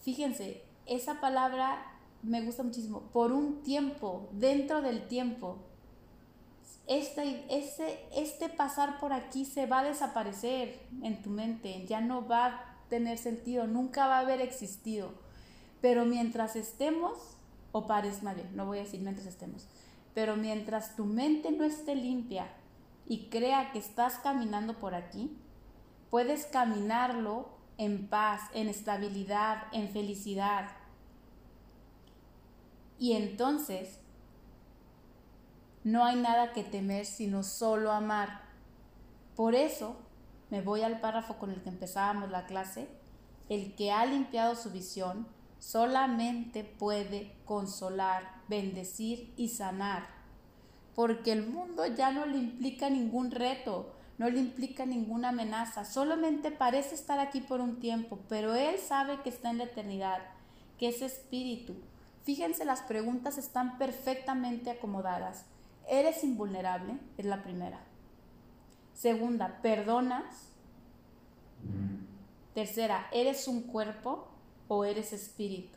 Fíjense, 0.00 0.62
esa 0.84 1.18
palabra 1.18 1.98
me 2.22 2.42
gusta 2.42 2.62
muchísimo, 2.62 3.04
por 3.10 3.32
un 3.32 3.62
tiempo, 3.62 4.28
dentro 4.32 4.82
del 4.82 5.08
tiempo 5.08 5.69
este, 6.90 7.46
este, 8.16 8.48
pasar 8.48 8.98
por 8.98 9.12
aquí 9.12 9.44
se 9.44 9.66
va 9.66 9.78
a 9.78 9.84
desaparecer 9.84 10.80
en 11.02 11.22
tu 11.22 11.30
mente, 11.30 11.86
ya 11.86 12.00
no 12.00 12.26
va 12.26 12.46
a 12.46 12.76
tener 12.88 13.16
sentido, 13.16 13.68
nunca 13.68 14.08
va 14.08 14.16
a 14.16 14.20
haber 14.20 14.40
existido. 14.40 15.12
Pero 15.80 16.04
mientras 16.04 16.56
estemos, 16.56 17.16
o 17.70 17.86
pares, 17.86 18.24
más 18.24 18.34
bien, 18.34 18.56
no 18.56 18.66
voy 18.66 18.78
a 18.78 18.82
decir 18.82 19.00
mientras 19.02 19.28
estemos, 19.28 19.68
pero 20.14 20.36
mientras 20.36 20.96
tu 20.96 21.04
mente 21.04 21.52
no 21.52 21.62
esté 21.62 21.94
limpia 21.94 22.48
y 23.06 23.28
crea 23.28 23.70
que 23.70 23.78
estás 23.78 24.18
caminando 24.18 24.80
por 24.80 24.96
aquí, 24.96 25.38
puedes 26.10 26.44
caminarlo 26.46 27.50
en 27.78 28.08
paz, 28.08 28.40
en 28.52 28.68
estabilidad, 28.68 29.62
en 29.72 29.90
felicidad. 29.90 30.70
Y 32.98 33.12
entonces 33.12 34.00
no 35.84 36.04
hay 36.04 36.16
nada 36.16 36.52
que 36.52 36.64
temer 36.64 37.06
sino 37.06 37.42
solo 37.42 37.92
amar. 37.92 38.42
Por 39.36 39.54
eso, 39.54 39.96
me 40.50 40.60
voy 40.60 40.82
al 40.82 41.00
párrafo 41.00 41.38
con 41.38 41.50
el 41.50 41.62
que 41.62 41.70
empezábamos 41.70 42.30
la 42.30 42.46
clase, 42.46 42.88
el 43.48 43.74
que 43.74 43.92
ha 43.92 44.04
limpiado 44.04 44.54
su 44.54 44.70
visión 44.70 45.26
solamente 45.58 46.64
puede 46.64 47.32
consolar, 47.44 48.42
bendecir 48.48 49.32
y 49.36 49.48
sanar, 49.48 50.08
porque 50.94 51.32
el 51.32 51.46
mundo 51.46 51.86
ya 51.86 52.10
no 52.10 52.26
le 52.26 52.38
implica 52.38 52.90
ningún 52.90 53.30
reto, 53.30 53.94
no 54.18 54.28
le 54.28 54.38
implica 54.38 54.86
ninguna 54.86 55.28
amenaza, 55.28 55.84
solamente 55.84 56.50
parece 56.50 56.94
estar 56.94 57.20
aquí 57.20 57.40
por 57.40 57.60
un 57.60 57.78
tiempo, 57.78 58.18
pero 58.28 58.54
él 58.54 58.78
sabe 58.78 59.20
que 59.22 59.28
está 59.28 59.50
en 59.50 59.58
la 59.58 59.64
eternidad, 59.64 60.20
que 60.78 60.88
es 60.88 61.02
espíritu. 61.02 61.74
Fíjense, 62.24 62.64
las 62.64 62.82
preguntas 62.82 63.38
están 63.38 63.78
perfectamente 63.78 64.70
acomodadas. 64.70 65.46
¿Eres 65.90 66.22
invulnerable? 66.22 66.96
Es 67.18 67.26
la 67.26 67.42
primera. 67.42 67.80
Segunda, 68.94 69.60
¿perdonas? 69.60 70.52
Tercera, 72.54 73.08
¿eres 73.12 73.48
un 73.48 73.62
cuerpo 73.62 74.28
o 74.68 74.84
eres 74.84 75.12
espíritu? 75.12 75.76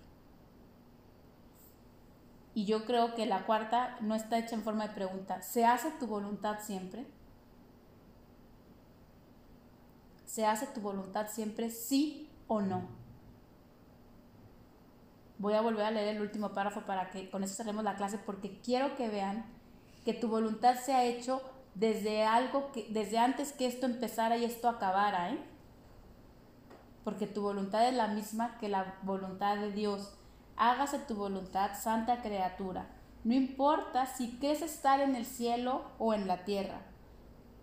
Y 2.54 2.66
yo 2.66 2.86
creo 2.86 3.16
que 3.16 3.26
la 3.26 3.48
cuarta 3.48 3.98
no 4.02 4.14
está 4.14 4.38
hecha 4.38 4.54
en 4.54 4.62
forma 4.62 4.88
de 4.88 4.94
pregunta. 4.94 5.42
¿Se 5.42 5.66
hace 5.66 5.90
tu 6.00 6.06
voluntad 6.06 6.60
siempre? 6.60 7.08
¿Se 10.28 10.46
hace 10.46 10.68
tu 10.68 10.80
voluntad 10.80 11.28
siempre 11.28 11.72
sí 11.72 12.30
o 12.48 12.62
no? 12.62 12.88
Voy 15.40 15.56
a 15.56 15.62
volver 15.62 15.86
a 15.86 15.92
leer 15.92 16.18
el 16.18 16.22
último 16.22 16.54
párrafo 16.54 16.82
para 16.82 17.10
que 17.10 17.32
con 17.32 17.44
eso 17.44 17.56
cerremos 17.56 17.84
la 17.84 17.96
clase 17.96 18.20
porque 18.20 18.60
quiero 18.60 18.96
que 18.96 19.10
vean 19.10 19.63
que 20.06 20.14
tu 20.14 20.28
voluntad 20.28 20.76
se 20.76 20.94
ha 20.94 21.04
hecho 21.06 21.42
desde 21.76 22.24
algo 22.26 22.72
que 22.72 22.88
desde 22.90 23.18
antes 23.18 23.52
que 23.52 23.66
esto 23.66 23.86
empezara 23.86 24.38
y 24.38 24.46
esto 24.46 24.70
acabara, 24.70 25.32
¿eh? 25.32 25.40
Porque 27.04 27.28
tu 27.28 27.42
voluntad 27.42 27.88
es 27.88 27.96
la 27.96 28.08
misma 28.08 28.58
que 28.60 28.70
la 28.70 28.96
voluntad 29.04 29.58
de 29.58 29.72
Dios. 29.72 30.18
Hágase 30.56 31.00
tu 31.00 31.16
voluntad, 31.16 31.72
santa 31.80 32.22
criatura. 32.22 32.88
No 33.24 33.34
importa 33.34 34.06
si 34.06 34.38
crees 34.38 34.62
estar 34.62 35.00
en 35.00 35.16
el 35.16 35.26
cielo 35.26 35.84
o 35.98 36.14
en 36.14 36.28
la 36.28 36.46
tierra. 36.46 36.82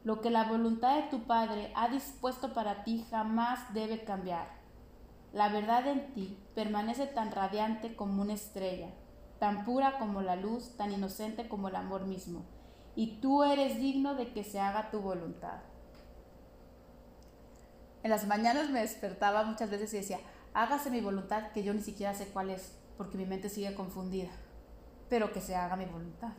Lo 0.04 0.20
que 0.20 0.30
la 0.30 0.44
voluntad 0.44 0.96
de 0.96 1.08
tu 1.08 1.24
Padre 1.24 1.72
ha 1.74 1.88
dispuesto 1.88 2.52
para 2.52 2.84
ti 2.84 3.06
jamás 3.10 3.72
debe 3.74 4.04
cambiar. 4.04 4.48
La 5.32 5.48
verdad 5.48 5.86
en 5.86 6.12
ti 6.14 6.38
permanece 6.54 7.06
tan 7.06 7.30
radiante 7.30 7.94
como 7.94 8.22
una 8.22 8.32
estrella, 8.32 8.88
tan 9.40 9.64
pura 9.64 9.98
como 9.98 10.22
la 10.22 10.36
luz, 10.36 10.76
tan 10.76 10.92
inocente 10.92 11.48
como 11.48 11.66
el 11.68 11.74
amor 11.74 12.06
mismo 12.06 12.44
y 12.94 13.20
tú 13.20 13.44
eres 13.44 13.78
digno 13.78 14.14
de 14.14 14.32
que 14.32 14.44
se 14.44 14.60
haga 14.60 14.90
tu 14.90 15.00
voluntad. 15.00 15.60
En 18.02 18.10
las 18.10 18.26
mañanas 18.26 18.70
me 18.70 18.80
despertaba 18.80 19.42
muchas 19.44 19.70
veces 19.70 19.92
y 19.94 19.98
decía, 19.98 20.18
hágase 20.54 20.90
mi 20.90 21.00
voluntad, 21.00 21.52
que 21.52 21.62
yo 21.62 21.72
ni 21.74 21.82
siquiera 21.82 22.14
sé 22.14 22.26
cuál 22.26 22.50
es, 22.50 22.78
porque 22.96 23.18
mi 23.18 23.26
mente 23.26 23.48
sigue 23.48 23.74
confundida, 23.74 24.30
pero 25.08 25.32
que 25.32 25.40
se 25.40 25.54
haga 25.54 25.76
mi 25.76 25.84
voluntad. 25.84 26.32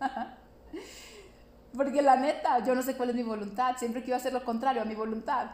porque 1.74 2.02
la 2.02 2.16
neta, 2.16 2.64
yo 2.64 2.74
no 2.74 2.82
sé 2.82 2.96
cuál 2.96 3.10
es 3.10 3.16
mi 3.16 3.22
voluntad, 3.22 3.76
siempre 3.76 4.02
quiero 4.02 4.16
hacer 4.16 4.32
lo 4.32 4.44
contrario 4.44 4.82
a 4.82 4.86
mi 4.86 4.94
voluntad. 4.94 5.50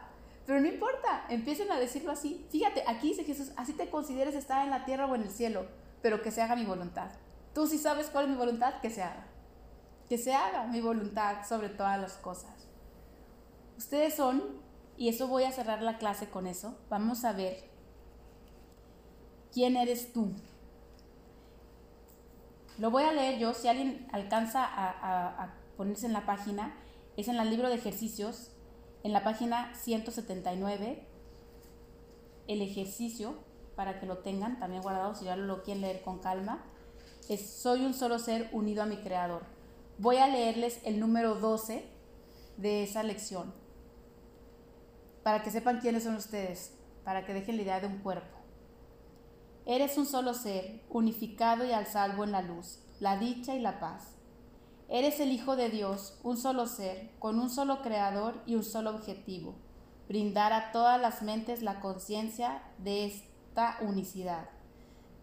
Pero 0.47 0.61
no 0.61 0.67
importa, 0.69 1.25
empiecen 1.29 1.71
a 1.73 1.79
decirlo 1.79 2.13
así. 2.13 2.47
Fíjate, 2.51 2.85
aquí 2.87 3.09
dice 3.09 3.25
Jesús, 3.25 3.53
así 3.57 3.73
te 3.73 3.91
consideres 3.91 4.35
estar 4.35 4.65
en 4.65 4.71
la 4.71 4.85
tierra 4.85 5.07
o 5.07 5.15
en 5.15 5.23
el 5.23 5.31
cielo, 5.31 5.67
pero 6.03 6.23
que 6.23 6.31
se 6.31 6.43
haga 6.43 6.57
mi 6.57 6.65
voluntad. 6.65 7.11
Tú 7.55 7.67
sí 7.67 7.79
sabes 7.79 8.11
cuál 8.11 8.27
es 8.27 8.31
mi 8.31 8.37
voluntad, 8.37 8.81
que 8.81 8.91
se 8.91 9.03
haga 9.03 9.27
que 10.09 10.19
se 10.19 10.35
haga 10.35 10.67
mi 10.67 10.81
voluntad 10.81 11.47
sobre 11.47 11.69
todas 11.69 12.01
las 12.01 12.15
cosas. 12.15 12.69
Ustedes 13.77 14.15
son, 14.15 14.43
y 14.97 15.09
eso 15.09 15.29
voy 15.29 15.45
a 15.45 15.53
cerrar 15.53 15.83
la 15.83 15.99
clase 15.99 16.29
con 16.29 16.47
eso, 16.47 16.79
vamos 16.89 17.25
a 17.25 17.33
ver 17.33 17.69
quién 19.53 19.77
eres 19.77 20.13
tú. 20.13 20.33
Lo 22.79 22.91
voy 22.91 23.05
a 23.05 23.13
leer 23.13 23.39
yo, 23.39 23.55
si 23.55 23.69
alguien 23.69 24.07
alcanza 24.13 24.65
a, 24.65 25.55
ponerse 25.77 26.07
en 26.07 26.15
la 26.15 26.25
página, 26.25 26.75
es 27.19 27.29
en 27.29 27.37
el 27.37 27.51
libro 27.51 27.69
de 27.69 27.75
ejercicios, 27.75 28.53
en 29.03 29.13
la 29.13 29.23
página 29.23 29.75
179, 29.75 31.07
el 32.49 32.63
ejercicio, 32.63 33.35
para 33.77 34.01
que 34.01 34.07
lo 34.07 34.19
tengan 34.19 34.59
también 34.59 34.83
guardado, 34.83 35.15
si 35.15 35.27
ya 35.27 35.37
lo 35.37 35.63
quieren 35.63 35.83
leer 35.83 36.03
con 36.03 36.19
calma, 36.19 36.65
es 37.29 37.49
soy 37.49 37.85
un 37.85 37.95
solo 37.95 38.19
ser 38.19 38.49
unido 38.53 38.83
a 38.83 38.87
mi 38.87 38.97
creador. 38.97 39.43
Voy 39.99 40.17
a 40.17 40.27
leerles 40.27 40.81
el 40.85 40.99
número 40.99 41.37
12 41.37 41.87
de 42.57 42.83
esa 42.83 43.03
lección, 43.03 43.55
para 45.23 45.43
que 45.43 45.51
sepan 45.51 45.81
quiénes 45.81 46.05
son 46.05 46.17
ustedes, 46.17 46.75
para 47.05 47.25
que 47.25 47.35
dejen 47.35 47.57
la 47.57 47.63
idea 47.63 47.81
de 47.81 47.87
un 47.87 47.99
cuerpo. 47.99 48.37
Eres 49.67 49.99
un 49.99 50.07
solo 50.07 50.33
ser, 50.33 50.85
unificado 50.89 51.65
y 51.65 51.73
al 51.73 51.87
salvo 51.87 52.25
en 52.25 52.33
la 52.33 52.43
luz, 52.43 52.81
la 53.01 53.19
dicha 53.19 53.55
y 53.55 53.61
la 53.61 53.81
paz. 53.81 54.15
Eres 54.89 55.19
el 55.19 55.33
Hijo 55.33 55.57
de 55.57 55.69
Dios, 55.69 56.19
un 56.23 56.37
solo 56.37 56.67
ser, 56.67 57.11
con 57.19 57.41
un 57.41 57.51
solo 57.51 57.83
creador 57.83 58.41
y 58.47 58.55
un 58.55 58.63
solo 58.63 58.91
objetivo, 58.91 59.57
brindar 60.09 60.53
a 60.53 60.71
todas 60.71 61.01
las 61.01 61.23
mentes 61.23 61.63
la 61.63 61.81
conciencia 61.81 62.63
de 62.79 63.07
unicidad 63.81 64.49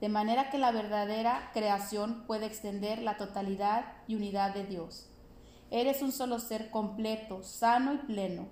de 0.03 0.09
manera 0.09 0.49
que 0.49 0.57
la 0.57 0.73
verdadera 0.73 1.49
creación 1.53 2.25
puede 2.27 2.45
extender 2.45 3.01
la 3.01 3.15
totalidad 3.15 3.85
y 4.05 4.15
unidad 4.15 4.53
de 4.53 4.65
Dios. 4.65 5.09
Eres 5.71 6.01
un 6.01 6.11
solo 6.11 6.39
ser 6.39 6.69
completo, 6.71 7.41
sano 7.41 7.93
y 7.93 7.99
pleno, 7.99 8.49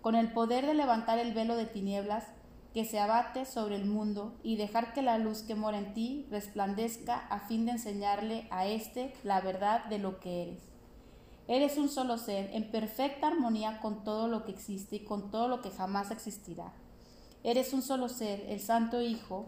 con 0.00 0.14
el 0.14 0.32
poder 0.32 0.64
de 0.64 0.72
levantar 0.72 1.18
el 1.18 1.34
velo 1.34 1.54
de 1.54 1.66
tinieblas 1.66 2.24
que 2.72 2.86
se 2.86 2.98
abate 2.98 3.44
sobre 3.44 3.76
el 3.76 3.84
mundo 3.84 4.38
y 4.42 4.56
dejar 4.56 4.94
que 4.94 5.02
la 5.02 5.18
luz 5.18 5.42
que 5.42 5.54
mora 5.54 5.76
en 5.76 5.92
ti 5.92 6.26
resplandezca 6.30 7.26
a 7.26 7.40
fin 7.40 7.66
de 7.66 7.72
enseñarle 7.72 8.48
a 8.50 8.66
éste 8.66 9.12
la 9.22 9.42
verdad 9.42 9.84
de 9.90 9.98
lo 9.98 10.18
que 10.18 10.44
eres. 10.44 10.62
Eres 11.46 11.76
un 11.76 11.90
solo 11.90 12.16
ser 12.16 12.48
en 12.54 12.70
perfecta 12.70 13.26
armonía 13.26 13.82
con 13.82 14.02
todo 14.02 14.28
lo 14.28 14.46
que 14.46 14.52
existe 14.52 14.96
y 14.96 15.04
con 15.04 15.30
todo 15.30 15.46
lo 15.46 15.60
que 15.60 15.70
jamás 15.70 16.10
existirá. 16.10 16.72
Eres 17.46 17.72
un 17.72 17.80
solo 17.80 18.08
ser, 18.08 18.44
el 18.48 18.58
Santo 18.58 19.00
Hijo, 19.00 19.46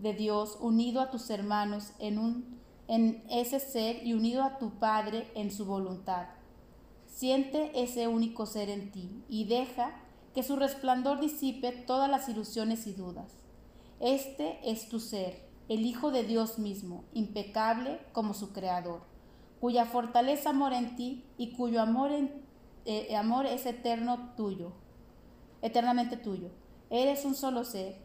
de 0.00 0.14
Dios 0.14 0.56
unido 0.62 1.02
a 1.02 1.10
tus 1.10 1.28
hermanos 1.28 1.92
en, 1.98 3.22
ese 3.28 3.60
ser 3.60 4.06
y 4.06 4.14
unido 4.14 4.42
a 4.42 4.56
tu 4.56 4.70
Padre 4.78 5.30
en 5.34 5.50
su 5.50 5.66
voluntad. 5.66 6.28
Siente 7.06 7.82
ese 7.82 8.08
único 8.08 8.46
ser 8.46 8.70
en 8.70 8.90
ti 8.90 9.22
y 9.28 9.44
deja 9.44 9.94
que 10.34 10.42
su 10.42 10.56
resplandor 10.56 11.20
disipe 11.20 11.70
todas 11.70 12.08
las 12.08 12.30
ilusiones 12.30 12.86
y 12.86 12.94
dudas. 12.94 13.30
Este 14.00 14.58
es 14.64 14.88
tu 14.88 15.00
ser, 15.00 15.46
el 15.68 15.84
Hijo 15.84 16.10
de 16.10 16.22
Dios 16.22 16.58
mismo, 16.58 17.04
impecable 17.12 18.00
como 18.12 18.32
su 18.32 18.54
Creador, 18.54 19.02
cuya 19.60 19.84
fortaleza 19.84 20.54
mora 20.54 20.78
en 20.78 20.96
ti 20.96 21.26
y 21.36 21.52
cuyo 21.52 21.82
amor, 21.82 22.10
eh, 22.86 23.16
amor 23.16 23.44
es 23.44 23.66
eterno 23.66 24.32
tuyo, 24.34 24.72
eternamente 25.62 26.16
tuyo. 26.16 26.50
Eres 26.90 27.24
un 27.24 27.34
solo 27.34 27.64
ser, 27.64 27.96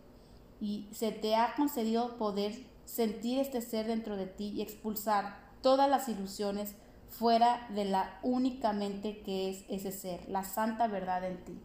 y 0.60 0.88
se 0.94 1.12
te 1.12 1.36
ha 1.36 1.56
concedido 1.56 2.18
poder 2.18 2.54
sentir 2.86 3.40
este 3.40 3.62
ser 3.62 3.88
dentro 3.88 4.16
de 4.16 4.28
ti 4.28 4.50
y 4.56 4.62
expulsar 4.62 5.38
todas 5.62 5.90
las 5.90 6.08
ilusiones 6.08 6.76
fuera 7.10 7.68
de 7.76 7.86
la 7.86 8.20
únicamente 8.24 9.22
que 9.22 9.50
es 9.50 9.66
ese 9.70 9.92
ser, 9.92 10.28
la 10.30 10.44
santa 10.44 10.88
verdad 10.88 11.26
en 11.26 11.44
ti. 11.44 11.60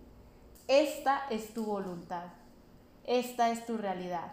Esta 0.67 1.23
es 1.31 1.55
tu 1.55 1.65
voluntad, 1.65 2.27
esta 3.05 3.51
es 3.51 3.65
tu 3.67 3.79
realidad. 3.79 4.33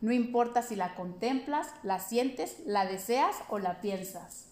No 0.00 0.12
importa 0.12 0.62
si 0.62 0.76
la 0.76 0.94
contemplas, 0.94 1.68
la 1.82 2.00
sientes, 2.00 2.58
la 2.66 2.84
deseas 2.84 3.36
o 3.48 3.58
la 3.58 3.80
piensas. 3.80 4.48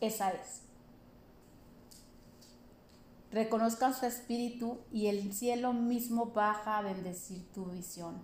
Esa 0.00 0.30
es 0.30 0.63
reconozcan 3.34 3.94
su 3.94 4.06
espíritu 4.06 4.78
y 4.92 5.08
el 5.08 5.32
cielo 5.32 5.72
mismo 5.72 6.26
baja 6.26 6.78
a 6.78 6.82
bendecir 6.82 7.44
tu 7.52 7.64
visión. 7.66 8.22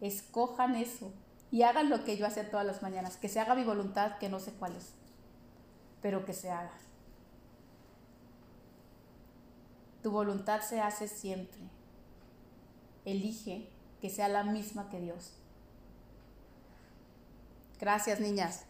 Escojan 0.00 0.76
eso 0.76 1.12
y 1.50 1.62
hagan 1.62 1.90
lo 1.90 2.04
que 2.04 2.16
yo 2.16 2.24
hacía 2.24 2.52
todas 2.52 2.64
las 2.64 2.82
mañanas, 2.82 3.16
que 3.16 3.28
se 3.28 3.40
haga 3.40 3.56
mi 3.56 3.64
voluntad, 3.64 4.18
que 4.18 4.28
no 4.28 4.38
sé 4.38 4.52
cuál 4.52 4.76
es, 4.76 4.92
pero 6.00 6.24
que 6.24 6.34
se 6.34 6.50
haga. 6.50 6.70
Tu 10.04 10.12
voluntad 10.12 10.60
se 10.60 10.80
hace 10.80 11.08
siempre. 11.08 11.58
Elige 13.04 13.68
que 14.00 14.08
sea 14.08 14.28
la 14.28 14.44
misma 14.44 14.88
que 14.88 15.00
Dios. 15.00 15.32
Gracias, 17.80 18.20
niñas. 18.20 18.67